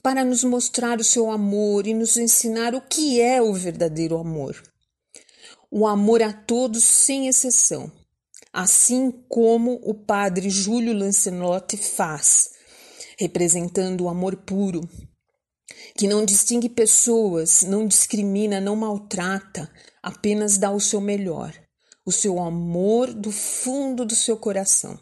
para 0.01 0.25
nos 0.25 0.45
mostrar 0.45 1.01
o 1.01 1.05
seu 1.05 1.33
amor 1.33 1.85
e 1.89 1.95
nos 1.95 2.17
ensinar 2.17 2.77
o 2.77 2.81
que 2.81 3.21
é 3.21 3.43
o 3.43 3.53
verdadeiro 3.53 4.17
amor. 4.17 4.63
O 5.69 5.85
amor 5.85 6.23
a 6.23 6.33
todos 6.33 6.85
sem 6.85 7.27
exceção, 7.27 7.91
assim 8.55 9.11
como 9.29 9.81
o 9.83 9.93
padre 9.93 10.49
Júlio 10.49 10.97
Lancelotti 10.97 11.77
faz, 11.77 12.51
representando 13.19 14.05
o 14.05 14.09
amor 14.09 14.37
puro, 14.37 14.89
que 15.97 16.07
não 16.07 16.25
distingue 16.25 16.69
pessoas, 16.69 17.63
não 17.63 17.85
discrimina, 17.85 18.61
não 18.61 18.77
maltrata, 18.77 19.69
apenas 20.01 20.57
dá 20.57 20.71
o 20.71 20.79
seu 20.79 21.01
melhor, 21.01 21.53
o 22.07 22.13
seu 22.13 22.39
amor 22.39 23.13
do 23.13 23.33
fundo 23.33 24.05
do 24.05 24.15
seu 24.15 24.37
coração. 24.37 25.01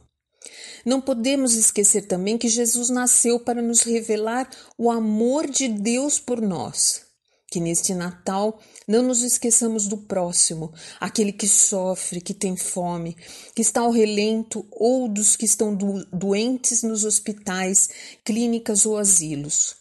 Não 0.84 0.98
podemos 0.98 1.54
esquecer 1.54 2.06
também 2.06 2.38
que 2.38 2.48
Jesus 2.48 2.88
nasceu 2.88 3.38
para 3.38 3.60
nos 3.60 3.82
revelar 3.82 4.48
o 4.78 4.90
amor 4.90 5.46
de 5.48 5.68
Deus 5.68 6.18
por 6.18 6.40
nós. 6.40 7.02
Que 7.50 7.60
neste 7.60 7.94
Natal 7.94 8.58
não 8.92 9.02
nos 9.02 9.22
esqueçamos 9.22 9.88
do 9.88 9.96
próximo, 9.96 10.70
aquele 11.00 11.32
que 11.32 11.48
sofre, 11.48 12.20
que 12.20 12.34
tem 12.34 12.54
fome, 12.58 13.16
que 13.54 13.62
está 13.62 13.80
ao 13.80 13.90
relento 13.90 14.66
ou 14.70 15.08
dos 15.08 15.34
que 15.34 15.46
estão 15.46 15.74
do 15.74 16.04
doentes 16.12 16.82
nos 16.82 17.02
hospitais, 17.02 17.88
clínicas 18.22 18.84
ou 18.84 18.98
asilos 18.98 19.80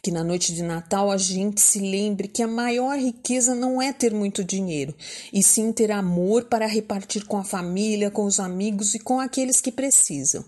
que 0.00 0.10
na 0.10 0.24
noite 0.24 0.52
de 0.52 0.64
Natal 0.64 1.12
a 1.12 1.16
gente 1.16 1.60
se 1.60 1.78
lembre 1.78 2.26
que 2.26 2.42
a 2.42 2.48
maior 2.48 2.98
riqueza 2.98 3.54
não 3.54 3.80
é 3.80 3.92
ter 3.92 4.12
muito 4.12 4.42
dinheiro, 4.42 4.92
e 5.32 5.44
sim 5.44 5.72
ter 5.72 5.92
amor 5.92 6.46
para 6.46 6.66
repartir 6.66 7.24
com 7.24 7.36
a 7.36 7.44
família, 7.44 8.10
com 8.10 8.24
os 8.24 8.40
amigos 8.40 8.96
e 8.96 8.98
com 8.98 9.20
aqueles 9.20 9.60
que 9.60 9.70
precisam. 9.70 10.44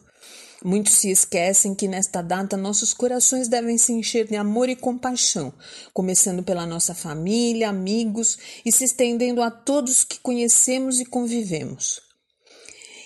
Muitos 0.65 0.95
se 0.95 1.11
esquecem 1.11 1.75
que 1.75 1.87
nesta 1.87 2.23
data 2.23 2.57
nossos 2.57 2.95
corações 2.95 3.49
devem 3.49 3.77
se 3.77 3.93
encher 3.93 4.27
de 4.27 4.35
amor 4.35 4.71
e 4.71 4.75
compaixão, 4.75 5.53
começando 5.93 6.43
pela 6.43 6.65
nossa 6.65 6.95
família, 6.95 7.69
amigos 7.69 8.39
e 8.65 8.73
se 8.73 8.85
estendendo 8.85 9.43
a 9.43 9.51
todos 9.51 10.05
que 10.05 10.19
conhecemos 10.21 11.01
e 11.01 11.05
convivemos. 11.05 12.01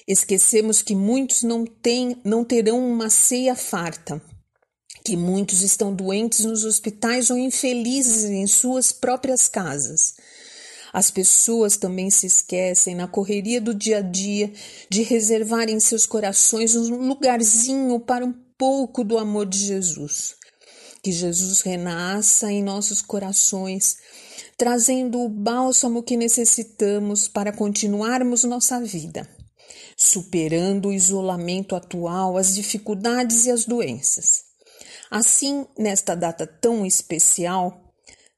Esquecemos 0.07 0.83
que 0.83 0.94
muitos 0.94 1.42
não, 1.42 1.64
têm, 1.64 2.16
não 2.25 2.44
terão 2.44 2.79
uma 2.79 3.11
ceia 3.11 3.57
farta, 3.57 4.23
que 5.05 5.16
muitos 5.16 5.62
estão 5.62 5.92
doentes 5.92 6.44
nos 6.44 6.64
hospitais 6.64 7.29
ou 7.29 7.37
infelizes 7.37 8.23
em 8.23 8.47
suas 8.47 8.92
próprias 8.92 9.49
casas. 9.49 10.14
As 10.92 11.11
pessoas 11.11 11.77
também 11.77 12.11
se 12.11 12.27
esquecem, 12.27 12.94
na 12.94 13.07
correria 13.07 13.61
do 13.61 13.74
dia 13.74 13.98
a 13.98 14.01
dia, 14.01 14.53
de 14.90 15.03
reservar 15.03 15.68
em 15.68 15.79
seus 15.81 16.07
corações 16.07 16.74
um 16.74 17.09
lugarzinho 17.09 18.01
para 18.01 18.24
um 18.24 18.33
pouco 18.57 19.05
do 19.05 19.18
amor 19.18 19.46
de 19.46 19.59
Jesus. 19.59 20.35
Que 21.03 21.12
Jesus 21.12 21.61
renasça 21.61 22.51
em 22.51 22.62
nossos 22.62 23.01
corações, 23.01 23.96
trazendo 24.57 25.20
o 25.20 25.29
bálsamo 25.29 26.03
que 26.03 26.16
necessitamos 26.16 27.29
para 27.29 27.53
continuarmos 27.53 28.42
nossa 28.44 28.81
vida, 28.81 29.29
superando 29.96 30.88
o 30.88 30.92
isolamento 30.92 31.77
atual, 31.77 32.37
as 32.37 32.55
dificuldades 32.55 33.46
e 33.46 33.51
as 33.51 33.64
doenças. 33.64 34.48
Assim, 35.11 35.66
nesta 35.79 36.14
data 36.14 36.46
tão 36.46 36.85
especial, 36.85 37.88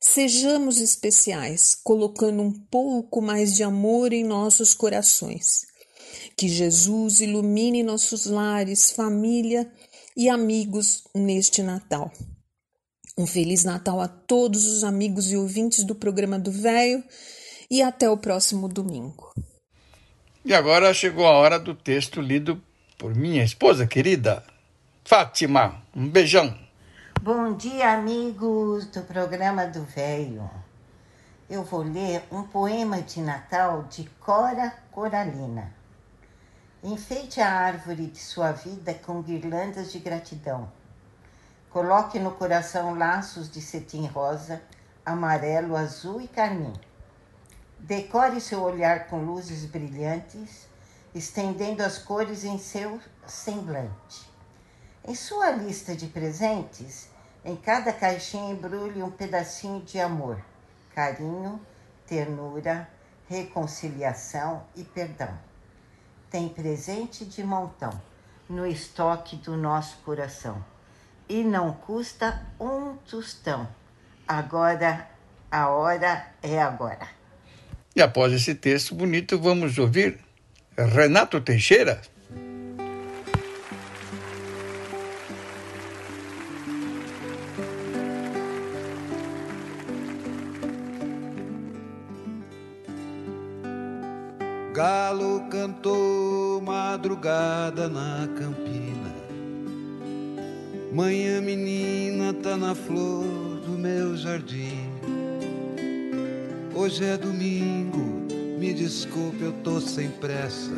sejamos 0.01 0.81
especiais, 0.81 1.79
colocando 1.85 2.43
um 2.43 2.53
pouco 2.53 3.21
mais 3.21 3.55
de 3.55 3.63
amor 3.63 4.13
em 4.13 4.25
nossos 4.25 4.75
corações. 4.75 5.67
Que 6.37 6.49
Jesus 6.49 7.21
ilumine 7.21 7.83
nossos 7.83 8.27
lares, 8.27 8.93
família 8.93 9.71
e 10.17 10.29
amigos 10.29 11.05
neste 11.15 11.63
Natal. 11.63 12.11
Um 13.17 13.27
Feliz 13.27 13.65
Natal 13.65 14.01
a 14.01 14.09
todos 14.09 14.65
os 14.67 14.83
amigos 14.83 15.31
e 15.31 15.37
ouvintes 15.37 15.85
do 15.85 15.95
programa 15.95 16.39
do 16.39 16.51
Véio 16.51 17.05
e 17.71 17.83
até 17.83 18.09
o 18.09 18.17
próximo 18.17 18.67
domingo. 18.67 19.33
E 20.45 20.55
agora 20.55 20.95
chegou 20.95 21.27
a 21.27 21.33
hora 21.33 21.59
do 21.59 21.75
texto 21.75 22.21
lido 22.21 22.61
por 22.97 23.15
minha 23.15 23.45
esposa 23.45 23.87
querida, 23.87 24.43
Fátima, 25.05 25.83
um 25.95 26.09
beijão. 26.09 26.57
Bom 27.23 27.53
dia, 27.53 27.93
amigos 27.93 28.87
do 28.87 29.03
programa 29.03 29.67
do 29.67 29.83
Velho. 29.83 30.51
Eu 31.51 31.63
vou 31.63 31.83
ler 31.83 32.27
um 32.33 32.45
poema 32.45 33.03
de 33.03 33.21
Natal 33.21 33.83
de 33.91 34.09
Cora 34.19 34.73
Coralina. 34.91 35.71
Enfeite 36.83 37.39
a 37.39 37.53
árvore 37.53 38.07
de 38.07 38.19
sua 38.19 38.53
vida 38.53 38.95
com 38.95 39.21
guirlandas 39.21 39.93
de 39.93 39.99
gratidão. 39.99 40.73
Coloque 41.69 42.19
no 42.19 42.31
coração 42.31 42.97
laços 42.97 43.51
de 43.51 43.61
cetim 43.61 44.07
rosa, 44.07 44.63
amarelo, 45.05 45.77
azul 45.77 46.23
e 46.23 46.27
carmim. 46.27 46.73
Decore 47.79 48.41
seu 48.41 48.63
olhar 48.63 49.09
com 49.09 49.23
luzes 49.23 49.67
brilhantes, 49.67 50.67
estendendo 51.15 51.83
as 51.83 51.99
cores 51.99 52.45
em 52.45 52.57
seu 52.57 52.99
semblante. 53.27 54.31
Em 55.03 55.15
sua 55.15 55.51
lista 55.51 55.95
de 55.95 56.07
presentes, 56.07 57.10
em 57.45 57.57
cada 57.57 57.93
caixinha 57.93 58.53
embrulhe 58.53 59.03
um 59.03 59.11
pedacinho 59.11 59.83
de 59.83 59.99
amor, 59.99 60.43
carinho, 60.95 61.61
ternura, 62.07 62.89
reconciliação 63.29 64.65
e 64.75 64.83
perdão. 64.83 65.39
tem 66.31 66.49
presente 66.49 67.25
de 67.25 67.43
montão 67.43 67.91
no 68.49 68.67
estoque 68.67 69.37
do 69.37 69.57
nosso 69.57 69.99
coração. 69.99 70.65
E 71.29 71.43
não 71.45 71.73
custa 71.73 72.45
um 72.59 72.97
tostão. 73.09 73.69
Agora, 74.27 75.09
a 75.51 75.69
hora 75.69 76.27
é 76.43 76.61
agora. 76.61 77.09
E 77.95 78.03
após 78.03 78.33
esse 78.33 78.55
texto 78.55 78.95
bonito, 78.95 79.39
vamos 79.41 79.79
ouvir 79.79 80.19
Renato 80.77 81.41
Teixeira. 81.41 82.01
Galo 95.11 95.41
cantou 95.51 96.61
madrugada 96.61 97.89
na 97.89 98.29
campina. 98.39 99.13
Manhã 100.93 101.41
menina 101.41 102.33
tá 102.33 102.57
na 102.57 102.77
flor 102.77 103.25
do 103.67 103.73
meu 103.73 104.17
jardim. 104.17 104.89
Hoje 106.73 107.05
é 107.05 107.17
domingo, 107.17 108.29
me 108.57 108.73
desculpe, 108.73 109.43
eu 109.43 109.53
tô 109.65 109.81
sem 109.81 110.09
pressa. 110.11 110.71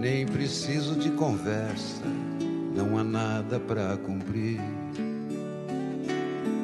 Nem 0.00 0.26
preciso 0.26 0.96
de 0.96 1.10
conversa, 1.12 2.02
não 2.74 2.98
há 2.98 3.04
nada 3.04 3.60
pra 3.60 3.96
cumprir. 3.98 4.60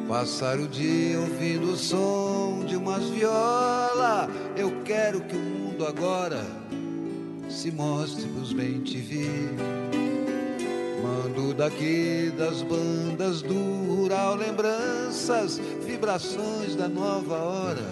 Passar 0.08 0.58
o 0.58 0.66
dia 0.66 1.20
ouvindo 1.20 1.70
o 1.70 1.76
som 1.76 2.64
de 2.66 2.74
umas 2.74 3.04
viola. 3.10 4.28
Eu 4.56 4.82
quero 4.82 5.20
que 5.20 5.36
o 5.36 5.38
mundo 5.38 5.86
agora 5.86 6.59
se 7.60 7.70
mostre 7.70 8.26
pros 8.28 8.54
bem 8.54 8.80
te 8.80 8.96
vir. 8.96 9.52
Mando 11.02 11.52
daqui 11.52 12.32
das 12.34 12.62
bandas 12.62 13.42
do 13.42 13.54
rural 13.86 14.34
lembranças, 14.34 15.60
vibrações 15.84 16.74
da 16.74 16.88
nova 16.88 17.34
hora 17.34 17.86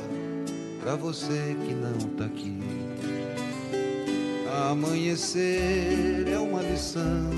pra 0.81 0.97
você 0.97 1.55
que 1.67 1.75
não 1.75 1.99
tá 2.17 2.25
aqui. 2.25 2.59
Amanhecer 4.71 6.27
é 6.33 6.39
uma 6.39 6.63
lição 6.63 7.29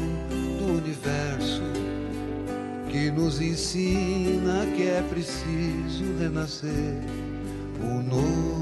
do 0.61 0.79
universo 0.79 1.63
que 2.93 3.11
nos 3.11 3.41
ensina 3.41 4.67
que 4.77 4.85
é 4.85 5.03
preciso 5.11 6.05
renascer. 6.21 6.95
O 7.83 8.01
novo 8.01 8.60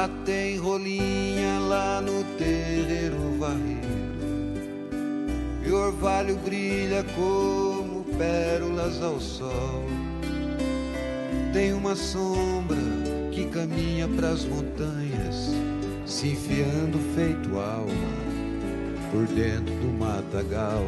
Já 0.00 0.08
tem 0.24 0.56
rolinha 0.56 1.58
lá 1.58 2.00
no 2.00 2.24
terreiro 2.38 3.36
varrido 3.38 3.86
e 5.62 5.70
orvalho 5.70 6.36
brilha 6.36 7.04
como 7.14 8.02
pérolas 8.16 9.02
ao 9.02 9.20
sol. 9.20 9.84
Tem 11.52 11.74
uma 11.74 11.94
sombra 11.94 12.78
que 13.30 13.44
caminha 13.48 14.08
pras 14.08 14.46
montanhas, 14.46 15.50
se 16.06 16.28
enfiando 16.28 16.98
feito 17.14 17.58
alma 17.58 17.92
por 19.10 19.26
dentro 19.26 19.74
do 19.74 19.92
matagal. 19.98 20.82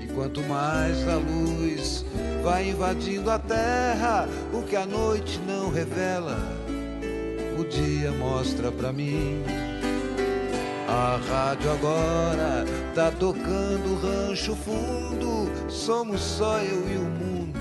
E 0.00 0.06
quanto 0.14 0.40
mais 0.44 0.96
a 1.08 1.16
luz 1.16 2.04
vai 2.44 2.70
invadindo 2.70 3.28
a 3.28 3.40
terra, 3.40 4.28
o 4.52 4.62
que 4.62 4.76
a 4.76 4.86
noite 4.86 5.40
não 5.44 5.68
revela, 5.68 6.57
dia 7.78 8.10
mostra 8.12 8.72
pra 8.72 8.92
mim. 8.92 9.42
A 10.88 11.20
rádio 11.28 11.70
agora 11.70 12.64
tá 12.94 13.10
tocando 13.10 14.00
rancho 14.00 14.56
fundo, 14.56 15.50
somos 15.68 16.20
só 16.20 16.58
eu 16.60 16.90
e 16.90 16.96
o 16.96 17.02
mundo, 17.02 17.60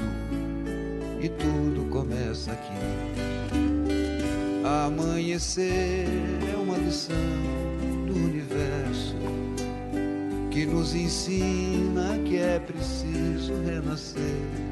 e 1.21 1.29
tudo 1.29 1.89
começa 1.89 2.51
aqui. 2.51 2.73
Amanhecer 4.63 6.07
é 6.53 6.57
uma 6.57 6.77
lição 6.77 7.15
do 8.07 8.15
universo 8.15 9.15
que 10.49 10.65
nos 10.65 10.95
ensina 10.95 12.17
que 12.25 12.37
é 12.37 12.59
preciso 12.59 13.53
renascer. 13.65 14.66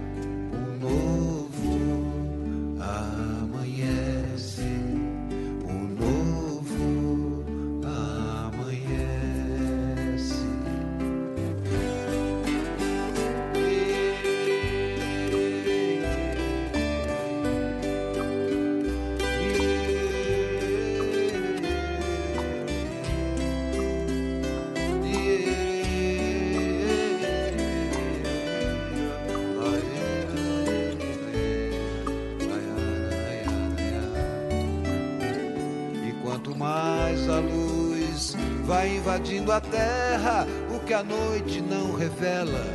Invadindo 38.96 39.52
a 39.52 39.60
terra, 39.60 40.48
o 40.74 40.80
que 40.80 40.94
a 40.94 41.04
noite 41.04 41.62
não 41.62 41.94
revela, 41.94 42.66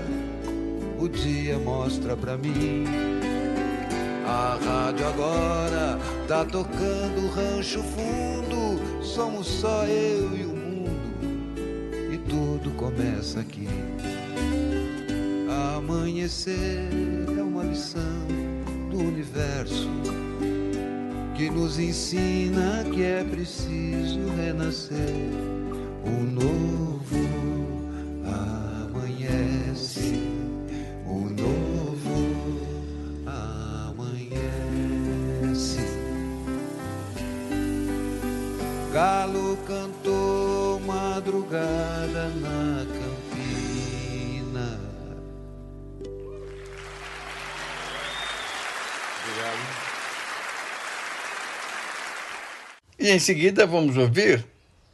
o 0.98 1.08
dia 1.08 1.58
mostra 1.58 2.16
pra 2.16 2.36
mim. 2.36 2.84
A 4.26 4.58
rádio 4.62 5.06
agora 5.08 5.98
tá 6.28 6.44
tocando 6.44 7.28
rancho 7.34 7.82
fundo, 7.82 9.02
somos 9.02 9.46
só 9.46 9.84
eu 9.84 10.36
e 10.36 10.44
o 10.44 10.56
mundo, 10.56 12.12
e 12.12 12.18
tudo 12.18 12.70
começa 12.76 13.40
aqui. 13.40 13.66
Amanhecer 15.76 16.88
é 17.36 17.42
uma 17.42 17.64
lição 17.64 18.28
do 18.90 18.98
universo 18.98 19.88
que 21.34 21.50
nos 21.50 21.78
ensina 21.78 22.84
que 22.92 23.02
é 23.02 23.24
preciso 23.24 24.20
renascer. 24.36 25.49
O 26.04 26.10
novo 26.10 27.00
amanhece, 28.24 30.14
o 31.06 31.28
novo 31.28 32.18
amanhece. 33.26 34.40
Galo 38.92 39.56
cantou 39.66 40.80
madrugada 40.80 42.28
na 42.40 42.86
campina. 42.86 44.80
Obrigado. 49.22 49.60
E 52.98 53.10
em 53.10 53.18
seguida 53.18 53.66
vamos 53.66 53.96
ouvir 53.96 54.46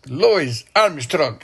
Louis 0.09 0.65
Armstrong. 0.77 1.41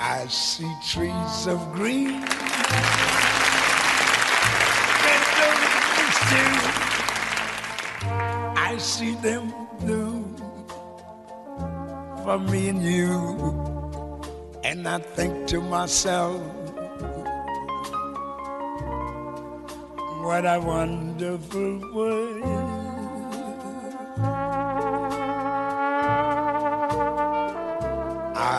I 0.00 0.26
see 0.28 0.70
trees 0.84 1.46
of 1.46 1.72
green. 1.72 2.24
I 8.56 8.76
see 8.78 9.14
them 9.16 9.52
blue 9.78 10.24
for 12.24 12.38
me 12.38 12.70
and 12.70 12.82
you. 12.82 13.38
And 14.64 14.88
I 14.88 14.98
think 14.98 15.46
to 15.48 15.60
myself, 15.60 16.42
what 20.22 20.44
a 20.44 20.58
wonderful 20.58 21.78
world. 21.94 22.61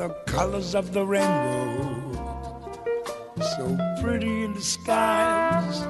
The 0.00 0.08
colors 0.24 0.74
of 0.74 0.94
the 0.94 1.04
rainbow, 1.04 1.76
so 3.36 3.76
pretty 4.00 4.44
in 4.44 4.54
the 4.54 4.62
skies, 4.62 5.82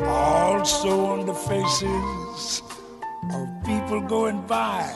also 0.00 1.04
on 1.14 1.26
the 1.26 1.34
faces 1.34 2.60
of 3.32 3.46
people 3.64 4.00
going 4.00 4.44
by. 4.48 4.92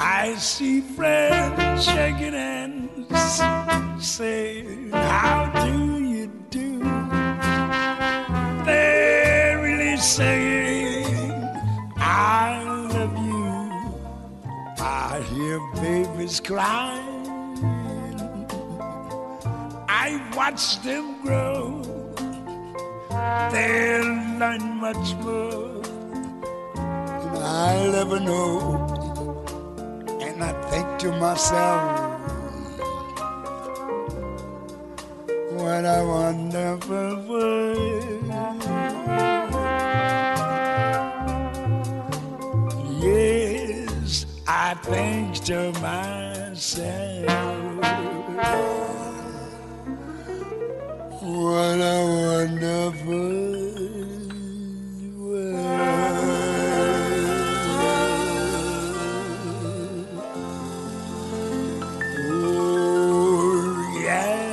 I 0.00 0.34
see 0.38 0.80
friends 0.80 1.84
shaking 1.84 2.32
hands, 2.32 3.40
saying, 4.04 4.90
How 4.90 5.52
do 5.64 6.00
you 6.04 6.26
do? 6.50 6.80
They're 8.64 9.62
really 9.62 9.98
saying, 9.98 10.71
Hear 15.52 15.60
babies 15.74 16.40
crying. 16.40 17.26
I 19.86 20.18
watch 20.34 20.80
them 20.80 21.20
grow. 21.20 21.82
They'll 23.52 24.14
learn 24.40 24.64
much 24.80 25.14
more 25.16 25.82
than 26.74 27.36
I'll 27.36 27.94
ever 27.96 28.18
know. 28.18 28.48
And 30.22 30.42
I 30.42 30.52
think 30.70 30.88
to 31.00 31.12
myself, 31.20 31.82
what 35.52 35.84
a 35.84 36.02
wonderful 36.06 37.26
world. 37.28 38.11
Think 44.80 45.34
to 45.44 45.70
myself, 45.80 47.26
what 51.20 51.78
a 51.78 52.00
wonderful 52.08 53.12
world. 55.18 55.92
Yeah. 64.02 64.52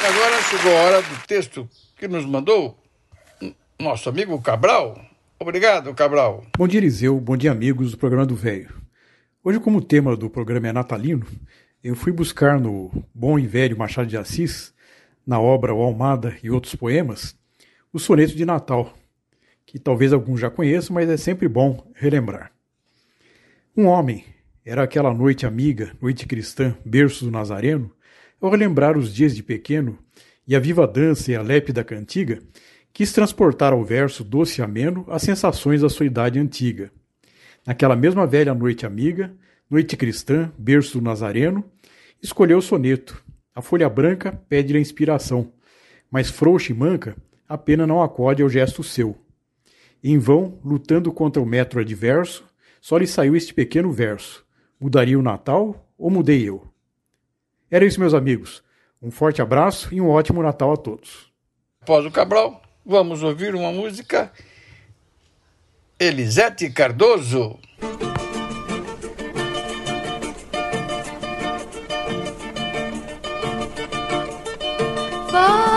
E 0.00 0.06
agora 0.06 0.42
chegou 0.42 0.72
a 0.72 0.74
hora 0.74 1.02
do 1.02 1.17
texto 1.28 1.68
que 1.94 2.08
nos 2.08 2.24
mandou 2.24 2.82
nosso 3.78 4.08
amigo 4.08 4.40
Cabral. 4.40 4.98
Obrigado, 5.38 5.92
Cabral. 5.94 6.42
Bom 6.56 6.66
dia, 6.66 6.80
Eliseu. 6.80 7.20
Bom 7.20 7.36
dia, 7.36 7.52
amigos 7.52 7.90
do 7.90 7.98
programa 7.98 8.24
do 8.24 8.34
Velho. 8.34 8.74
Hoje, 9.44 9.60
como 9.60 9.76
o 9.76 9.84
tema 9.84 10.16
do 10.16 10.30
programa 10.30 10.68
é 10.68 10.72
natalino, 10.72 11.26
eu 11.84 11.94
fui 11.94 12.12
buscar 12.12 12.58
no 12.58 12.90
bom 13.14 13.38
e 13.38 13.46
velho 13.46 13.76
Machado 13.76 14.08
de 14.08 14.16
Assis, 14.16 14.72
na 15.26 15.38
obra 15.38 15.74
O 15.74 15.82
Almada 15.82 16.34
e 16.42 16.50
outros 16.50 16.74
poemas, 16.74 17.36
o 17.92 17.98
soneto 17.98 18.34
de 18.34 18.46
Natal, 18.46 18.94
que 19.66 19.78
talvez 19.78 20.14
alguns 20.14 20.40
já 20.40 20.48
conheçam, 20.48 20.94
mas 20.94 21.10
é 21.10 21.18
sempre 21.18 21.46
bom 21.46 21.86
relembrar. 21.94 22.52
Um 23.76 23.84
homem, 23.84 24.24
era 24.64 24.82
aquela 24.82 25.12
noite 25.12 25.44
amiga, 25.44 25.94
noite 26.00 26.26
cristã, 26.26 26.74
berço 26.86 27.26
do 27.26 27.30
Nazareno, 27.30 27.92
ao 28.40 28.50
relembrar 28.50 28.96
os 28.96 29.14
dias 29.14 29.36
de 29.36 29.42
pequeno 29.42 29.98
e 30.48 30.56
a 30.56 30.58
viva 30.58 30.86
dança 30.86 31.30
e 31.30 31.36
a 31.36 31.42
lépida 31.42 31.84
cantiga, 31.84 32.42
quis 32.90 33.12
transportar 33.12 33.74
ao 33.74 33.84
verso 33.84 34.24
doce 34.24 34.62
e 34.62 34.64
ameno 34.64 35.04
as 35.08 35.20
sensações 35.20 35.82
da 35.82 35.90
sua 35.90 36.06
idade 36.06 36.38
antiga. 36.38 36.90
Naquela 37.66 37.94
mesma 37.94 38.26
velha 38.26 38.54
noite 38.54 38.86
amiga, 38.86 39.30
noite 39.68 39.94
cristã, 39.94 40.50
berço 40.56 40.98
do 40.98 41.04
Nazareno, 41.04 41.62
escolheu 42.22 42.58
o 42.58 42.62
soneto. 42.62 43.22
A 43.54 43.60
folha 43.60 43.90
branca 43.90 44.32
pede-lhe 44.48 44.78
a 44.78 44.80
inspiração, 44.80 45.52
mas 46.10 46.30
frouxa 46.30 46.72
e 46.72 46.74
manca, 46.74 47.14
a 47.46 47.58
pena 47.58 47.86
não 47.86 48.02
acode 48.02 48.42
ao 48.42 48.48
gesto 48.48 48.82
seu. 48.82 49.18
Em 50.02 50.16
vão, 50.16 50.58
lutando 50.64 51.12
contra 51.12 51.42
o 51.42 51.46
metro 51.46 51.78
adverso, 51.78 52.44
só 52.80 52.96
lhe 52.96 53.06
saiu 53.06 53.36
este 53.36 53.52
pequeno 53.52 53.92
verso: 53.92 54.46
Mudaria 54.80 55.18
o 55.18 55.22
Natal 55.22 55.92
ou 55.98 56.08
mudei 56.08 56.48
eu? 56.48 56.66
Era 57.70 57.84
isso, 57.84 58.00
meus 58.00 58.14
amigos. 58.14 58.62
Um 59.00 59.10
forte 59.10 59.40
abraço 59.40 59.94
e 59.94 60.00
um 60.00 60.08
ótimo 60.08 60.42
Natal 60.42 60.72
a 60.72 60.76
todos. 60.76 61.32
Após 61.80 62.04
o 62.04 62.10
Cabral, 62.10 62.60
vamos 62.84 63.22
ouvir 63.22 63.54
uma 63.54 63.70
música. 63.70 64.32
Elisete 66.00 66.68
Cardoso. 66.70 67.58
Vai, 75.30 75.67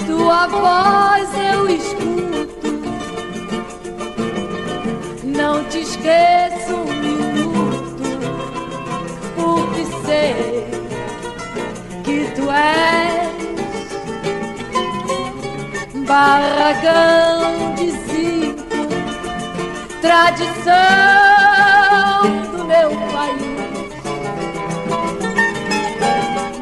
tua 0.05 0.47
voz 0.47 1.29
eu 1.53 1.69
escuto. 1.69 2.69
Não 5.23 5.63
te 5.65 5.79
esqueço 5.81 6.94
barragão 16.05 17.73
de 17.75 17.91
tradição 20.01 20.63
do 22.51 22.65
meu 22.65 22.91
país. 23.11 23.55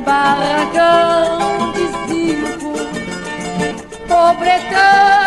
Barragão 0.05 1.71
de 1.73 1.85
zinco, 2.07 2.73
pobretão 4.07 5.22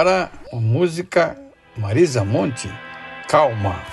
agora 0.00 0.30
a 0.50 0.56
música 0.56 1.36
Marisa 1.76 2.24
Monte, 2.24 2.70
Calma. 3.28 3.74
Calma, 3.74 3.89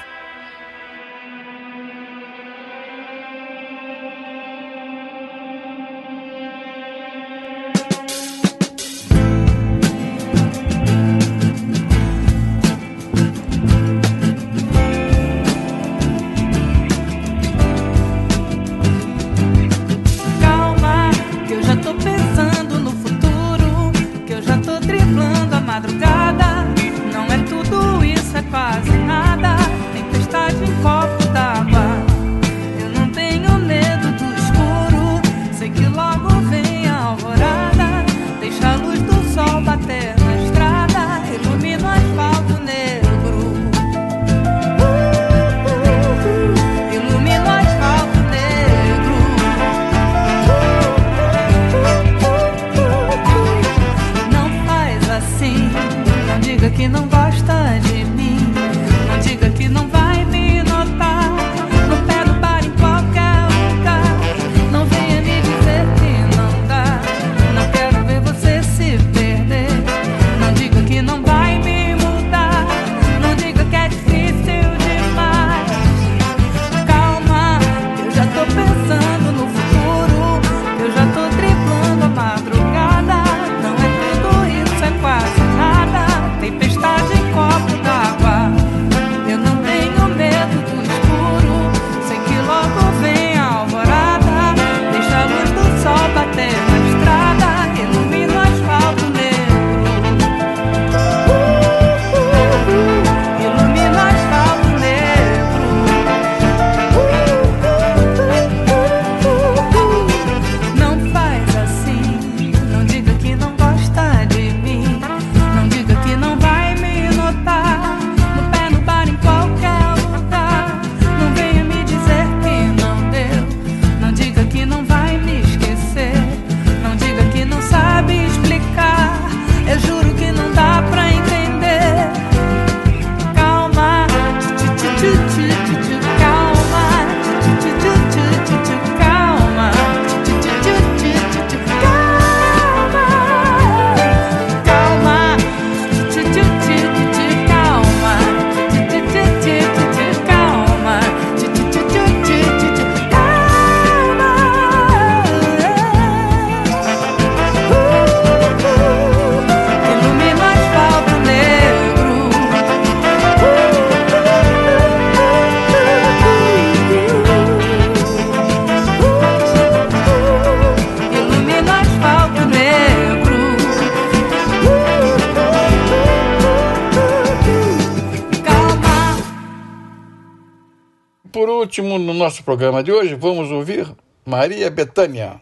último, 181.77 181.99
no 181.99 182.13
nosso 182.13 182.43
programa 182.43 182.83
de 182.83 182.91
hoje, 182.91 183.13
vamos 183.13 183.51
ouvir 183.51 183.87
Maria 184.25 184.69
Bethânia. 184.69 185.39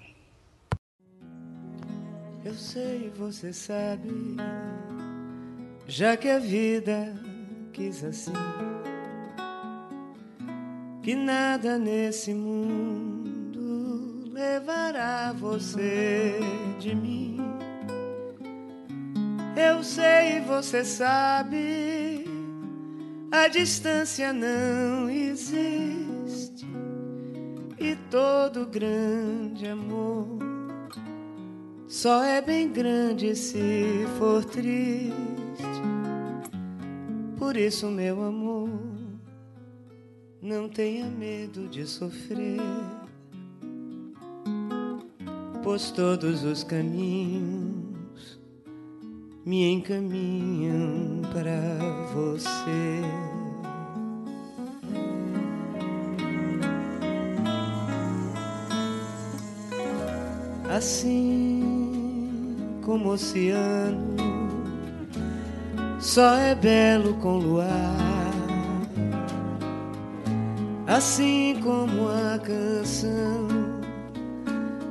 Eu 2.43 2.53
sei, 2.53 3.11
você 3.17 3.53
sabe, 3.53 4.09
já 5.87 6.17
que 6.17 6.27
a 6.29 6.39
vida 6.39 7.15
quis 7.71 8.03
assim, 8.03 8.33
que 11.01 11.15
nada 11.15 11.77
nesse 11.77 12.33
mundo 12.33 14.29
levará 14.31 15.33
você 15.33 16.37
de 16.79 16.93
mim. 16.93 17.39
Eu 19.55 19.81
sei, 19.83 20.41
você 20.41 20.83
sabe, 20.83 22.25
a 23.43 23.47
distância 23.49 24.31
não 24.31 25.09
existe 25.09 26.65
e 27.77 27.95
todo 28.09 28.65
grande 28.65 29.67
amor 29.67 30.39
só 31.87 32.23
é 32.23 32.41
bem 32.41 32.71
grande 32.71 33.35
se 33.35 34.05
for 34.17 34.43
triste. 34.43 35.13
Por 37.37 37.55
isso, 37.55 37.87
meu 37.87 38.23
amor, 38.23 38.69
não 40.41 40.67
tenha 40.67 41.05
medo 41.05 41.67
de 41.67 41.85
sofrer, 41.85 42.59
pois 45.63 45.91
todos 45.91 46.43
os 46.43 46.63
caminhos 46.63 47.74
me 49.45 49.73
encaminham 49.73 51.21
para 51.31 51.61
você. 52.13 53.01
Assim 60.67 62.57
como 62.83 63.09
o 63.09 63.13
oceano 63.13 64.15
só 65.99 66.35
é 66.35 66.55
belo 66.55 67.13
com 67.15 67.37
luar, 67.37 67.69
assim 70.87 71.59
como 71.63 72.09
a 72.09 72.39
canção 72.39 73.47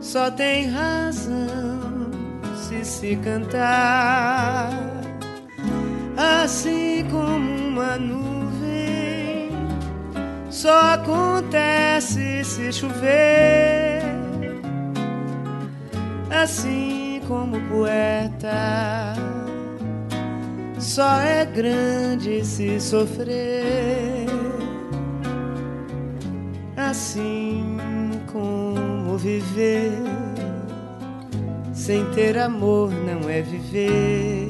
só 0.01 0.31
tem 0.31 0.69
razão 0.69 1.94
se 2.83 3.17
cantar, 3.17 4.71
assim 6.17 7.07
como 7.11 7.69
uma 7.69 7.99
nuvem 7.99 8.35
só 10.65 10.95
acontece 10.95 12.43
se 12.43 12.73
chover. 12.73 14.03
Assim 16.31 17.21
como 17.29 17.61
poeta, 17.69 19.15
só 20.79 21.19
é 21.21 21.45
grande 21.45 22.43
se 22.47 22.81
sofrer, 22.81 24.27
assim 26.79 27.77
como 28.33 29.19
viver, 29.19 29.93
sem 31.85 32.03
ter 32.13 32.39
amor 32.39 32.91
não 32.91 33.29
é 33.29 33.43
viver. 33.43 34.49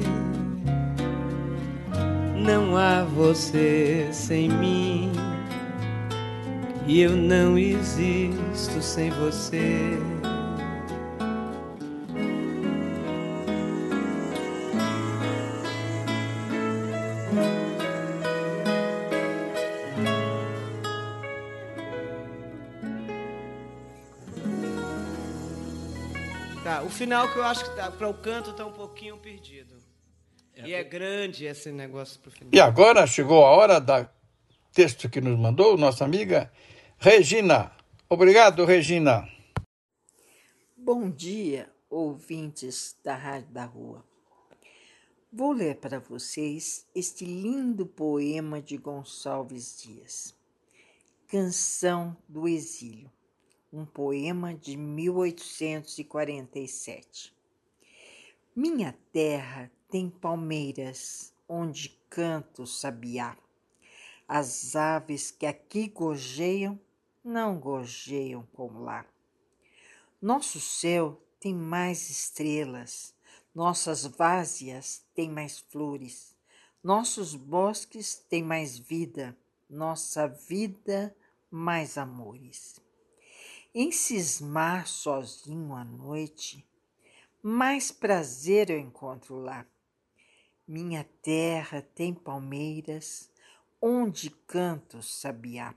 Não 2.33 2.77
há 2.77 3.03
você 3.03 4.07
sem 4.13 4.47
mim, 4.47 5.11
e 6.87 7.01
eu 7.01 7.11
não 7.11 7.57
existo 7.57 8.81
sem 8.81 9.09
você. 9.09 9.99
Final 26.95 27.29
que 27.29 27.37
eu 27.37 27.43
acho 27.43 27.65
que 27.65 27.71
para 27.75 28.07
o 28.07 28.13
canto 28.13 28.53
tá 28.53 28.65
um 28.65 28.71
pouquinho 28.71 29.17
perdido. 29.17 29.75
E 30.55 30.73
é 30.73 30.81
grande 30.81 31.45
esse 31.45 31.69
negócio 31.69 32.19
pro 32.21 32.31
final. 32.31 32.51
E 32.53 32.59
agora 32.61 33.05
chegou 33.05 33.45
a 33.45 33.49
hora 33.49 33.81
da 33.81 34.09
texto 34.71 35.09
que 35.09 35.19
nos 35.19 35.37
mandou 35.37 35.77
nossa 35.77 36.05
amiga 36.05 36.49
Regina. 36.97 37.71
Obrigado, 38.09 38.63
Regina. 38.63 39.27
Bom 40.77 41.09
dia, 41.09 41.69
ouvintes 41.89 42.95
da 43.03 43.15
Rádio 43.15 43.49
da 43.51 43.65
Rua. 43.65 44.05
Vou 45.31 45.51
ler 45.51 45.75
para 45.75 45.99
vocês 45.99 46.85
este 46.95 47.25
lindo 47.25 47.85
poema 47.85 48.61
de 48.61 48.77
Gonçalves 48.77 49.81
Dias, 49.81 50.33
Canção 51.27 52.15
do 52.29 52.47
Exílio, 52.47 53.11
um 53.75 53.85
poema 53.85 54.53
de 54.53 54.77
1847. 54.77 57.35
Minha 58.55 58.97
terra 59.11 59.69
tem 59.89 60.09
palmeiras 60.09 61.33
onde 61.47 61.89
canta 62.09 62.61
o 62.61 62.67
sabiá. 62.67 63.37
As 64.25 64.77
aves 64.77 65.29
que 65.29 65.45
aqui 65.45 65.89
gojeiam 65.89 66.79
não 67.21 67.59
gojeiam 67.59 68.47
como 68.53 68.79
lá. 68.79 69.05
Nosso 70.21 70.61
céu 70.61 71.21
tem 71.37 71.53
mais 71.53 72.09
estrelas, 72.09 73.13
nossas 73.53 74.05
várzeas 74.05 75.03
têm 75.13 75.29
mais 75.29 75.59
flores, 75.59 76.33
nossos 76.81 77.35
bosques 77.35 78.15
têm 78.15 78.41
mais 78.41 78.77
vida, 78.77 79.37
nossa 79.69 80.29
vida 80.29 81.13
mais 81.51 81.97
amores. 81.97 82.84
Em 83.77 83.91
cismar 83.91 84.87
sozinho 84.87 85.75
à 85.75 85.83
noite, 85.83 86.65
mais 87.43 87.91
prazer 87.91 88.69
eu 88.69 88.79
encontro 88.79 89.35
lá. 89.35 89.65
Minha 90.65 91.03
terra 91.21 91.81
tem 91.81 92.13
palmeiras, 92.13 93.29
onde 93.81 94.29
canto 94.29 95.03
sabiá. 95.03 95.75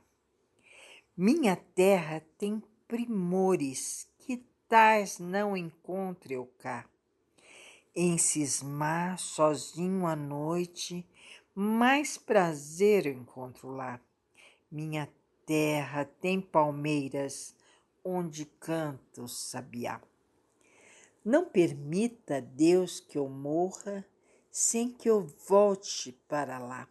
Minha 1.16 1.56
terra 1.56 2.24
tem 2.38 2.62
primores 2.86 4.08
que 4.20 4.36
tais 4.68 5.18
não 5.18 5.56
encontro 5.56 6.32
eu 6.32 6.46
cá. 6.56 6.88
Em 7.96 8.16
cismar 8.16 9.18
sozinho 9.18 10.06
à 10.06 10.14
noite, 10.14 11.04
mais 11.52 12.16
prazer 12.16 13.06
eu 13.06 13.14
encontro 13.14 13.70
lá. 13.70 14.00
Minha 14.70 15.12
terra 15.44 16.04
tem 16.04 16.40
palmeiras, 16.40 17.57
onde 18.08 18.46
canto 18.58 19.28
sabiá. 19.28 20.00
Não 21.24 21.44
permita, 21.44 22.40
Deus, 22.40 23.00
que 23.00 23.18
eu 23.18 23.28
morra 23.28 24.04
sem 24.50 24.90
que 24.90 25.08
eu 25.08 25.26
volte 25.46 26.12
para 26.26 26.58
lá, 26.58 26.88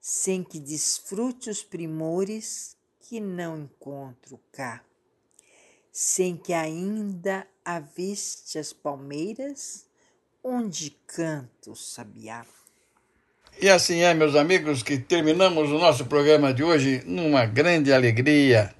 sem 0.00 0.44
que 0.44 0.60
desfrute 0.60 1.48
os 1.48 1.62
primores 1.62 2.76
que 3.00 3.18
não 3.20 3.58
encontro 3.58 4.38
cá, 4.52 4.84
sem 5.90 6.36
que 6.36 6.52
ainda 6.52 7.46
aviste 7.64 8.58
as 8.58 8.72
palmeiras 8.72 9.86
onde 10.44 10.90
canto 11.06 11.74
sabiá. 11.74 12.46
E 13.60 13.68
assim 13.68 14.00
é, 14.00 14.14
meus 14.14 14.36
amigos, 14.36 14.82
que 14.84 14.98
terminamos 14.98 15.70
o 15.70 15.78
nosso 15.78 16.06
programa 16.06 16.54
de 16.54 16.62
hoje 16.62 17.02
numa 17.06 17.44
grande 17.44 17.92
alegria 17.92 18.72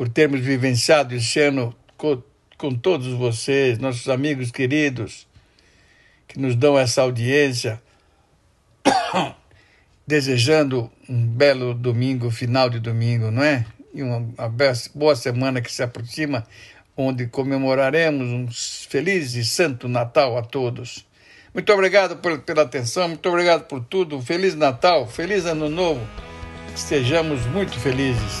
por 0.00 0.08
termos 0.08 0.40
vivenciado 0.40 1.14
esse 1.14 1.38
ano 1.40 1.76
com, 1.98 2.22
com 2.56 2.74
todos 2.74 3.08
vocês, 3.08 3.78
nossos 3.78 4.08
amigos 4.08 4.50
queridos, 4.50 5.28
que 6.26 6.40
nos 6.40 6.56
dão 6.56 6.78
essa 6.78 7.02
audiência, 7.02 7.78
desejando 10.06 10.90
um 11.06 11.26
belo 11.26 11.74
domingo, 11.74 12.30
final 12.30 12.70
de 12.70 12.80
domingo, 12.80 13.30
não 13.30 13.44
é? 13.44 13.66
E 13.92 14.02
uma, 14.02 14.16
uma 14.16 14.72
boa 14.94 15.14
semana 15.14 15.60
que 15.60 15.70
se 15.70 15.82
aproxima, 15.82 16.46
onde 16.96 17.26
comemoraremos 17.26 18.26
um 18.26 18.48
feliz 18.88 19.34
e 19.34 19.44
santo 19.44 19.86
Natal 19.86 20.38
a 20.38 20.42
todos. 20.42 21.06
Muito 21.52 21.70
obrigado 21.74 22.16
por, 22.16 22.38
pela 22.38 22.62
atenção, 22.62 23.06
muito 23.06 23.28
obrigado 23.28 23.66
por 23.66 23.84
tudo. 23.84 24.18
Feliz 24.22 24.54
Natal, 24.54 25.06
feliz 25.06 25.44
Ano 25.44 25.68
Novo. 25.68 26.00
Que 26.72 26.80
sejamos 26.80 27.44
muito 27.44 27.78
felizes. 27.78 28.40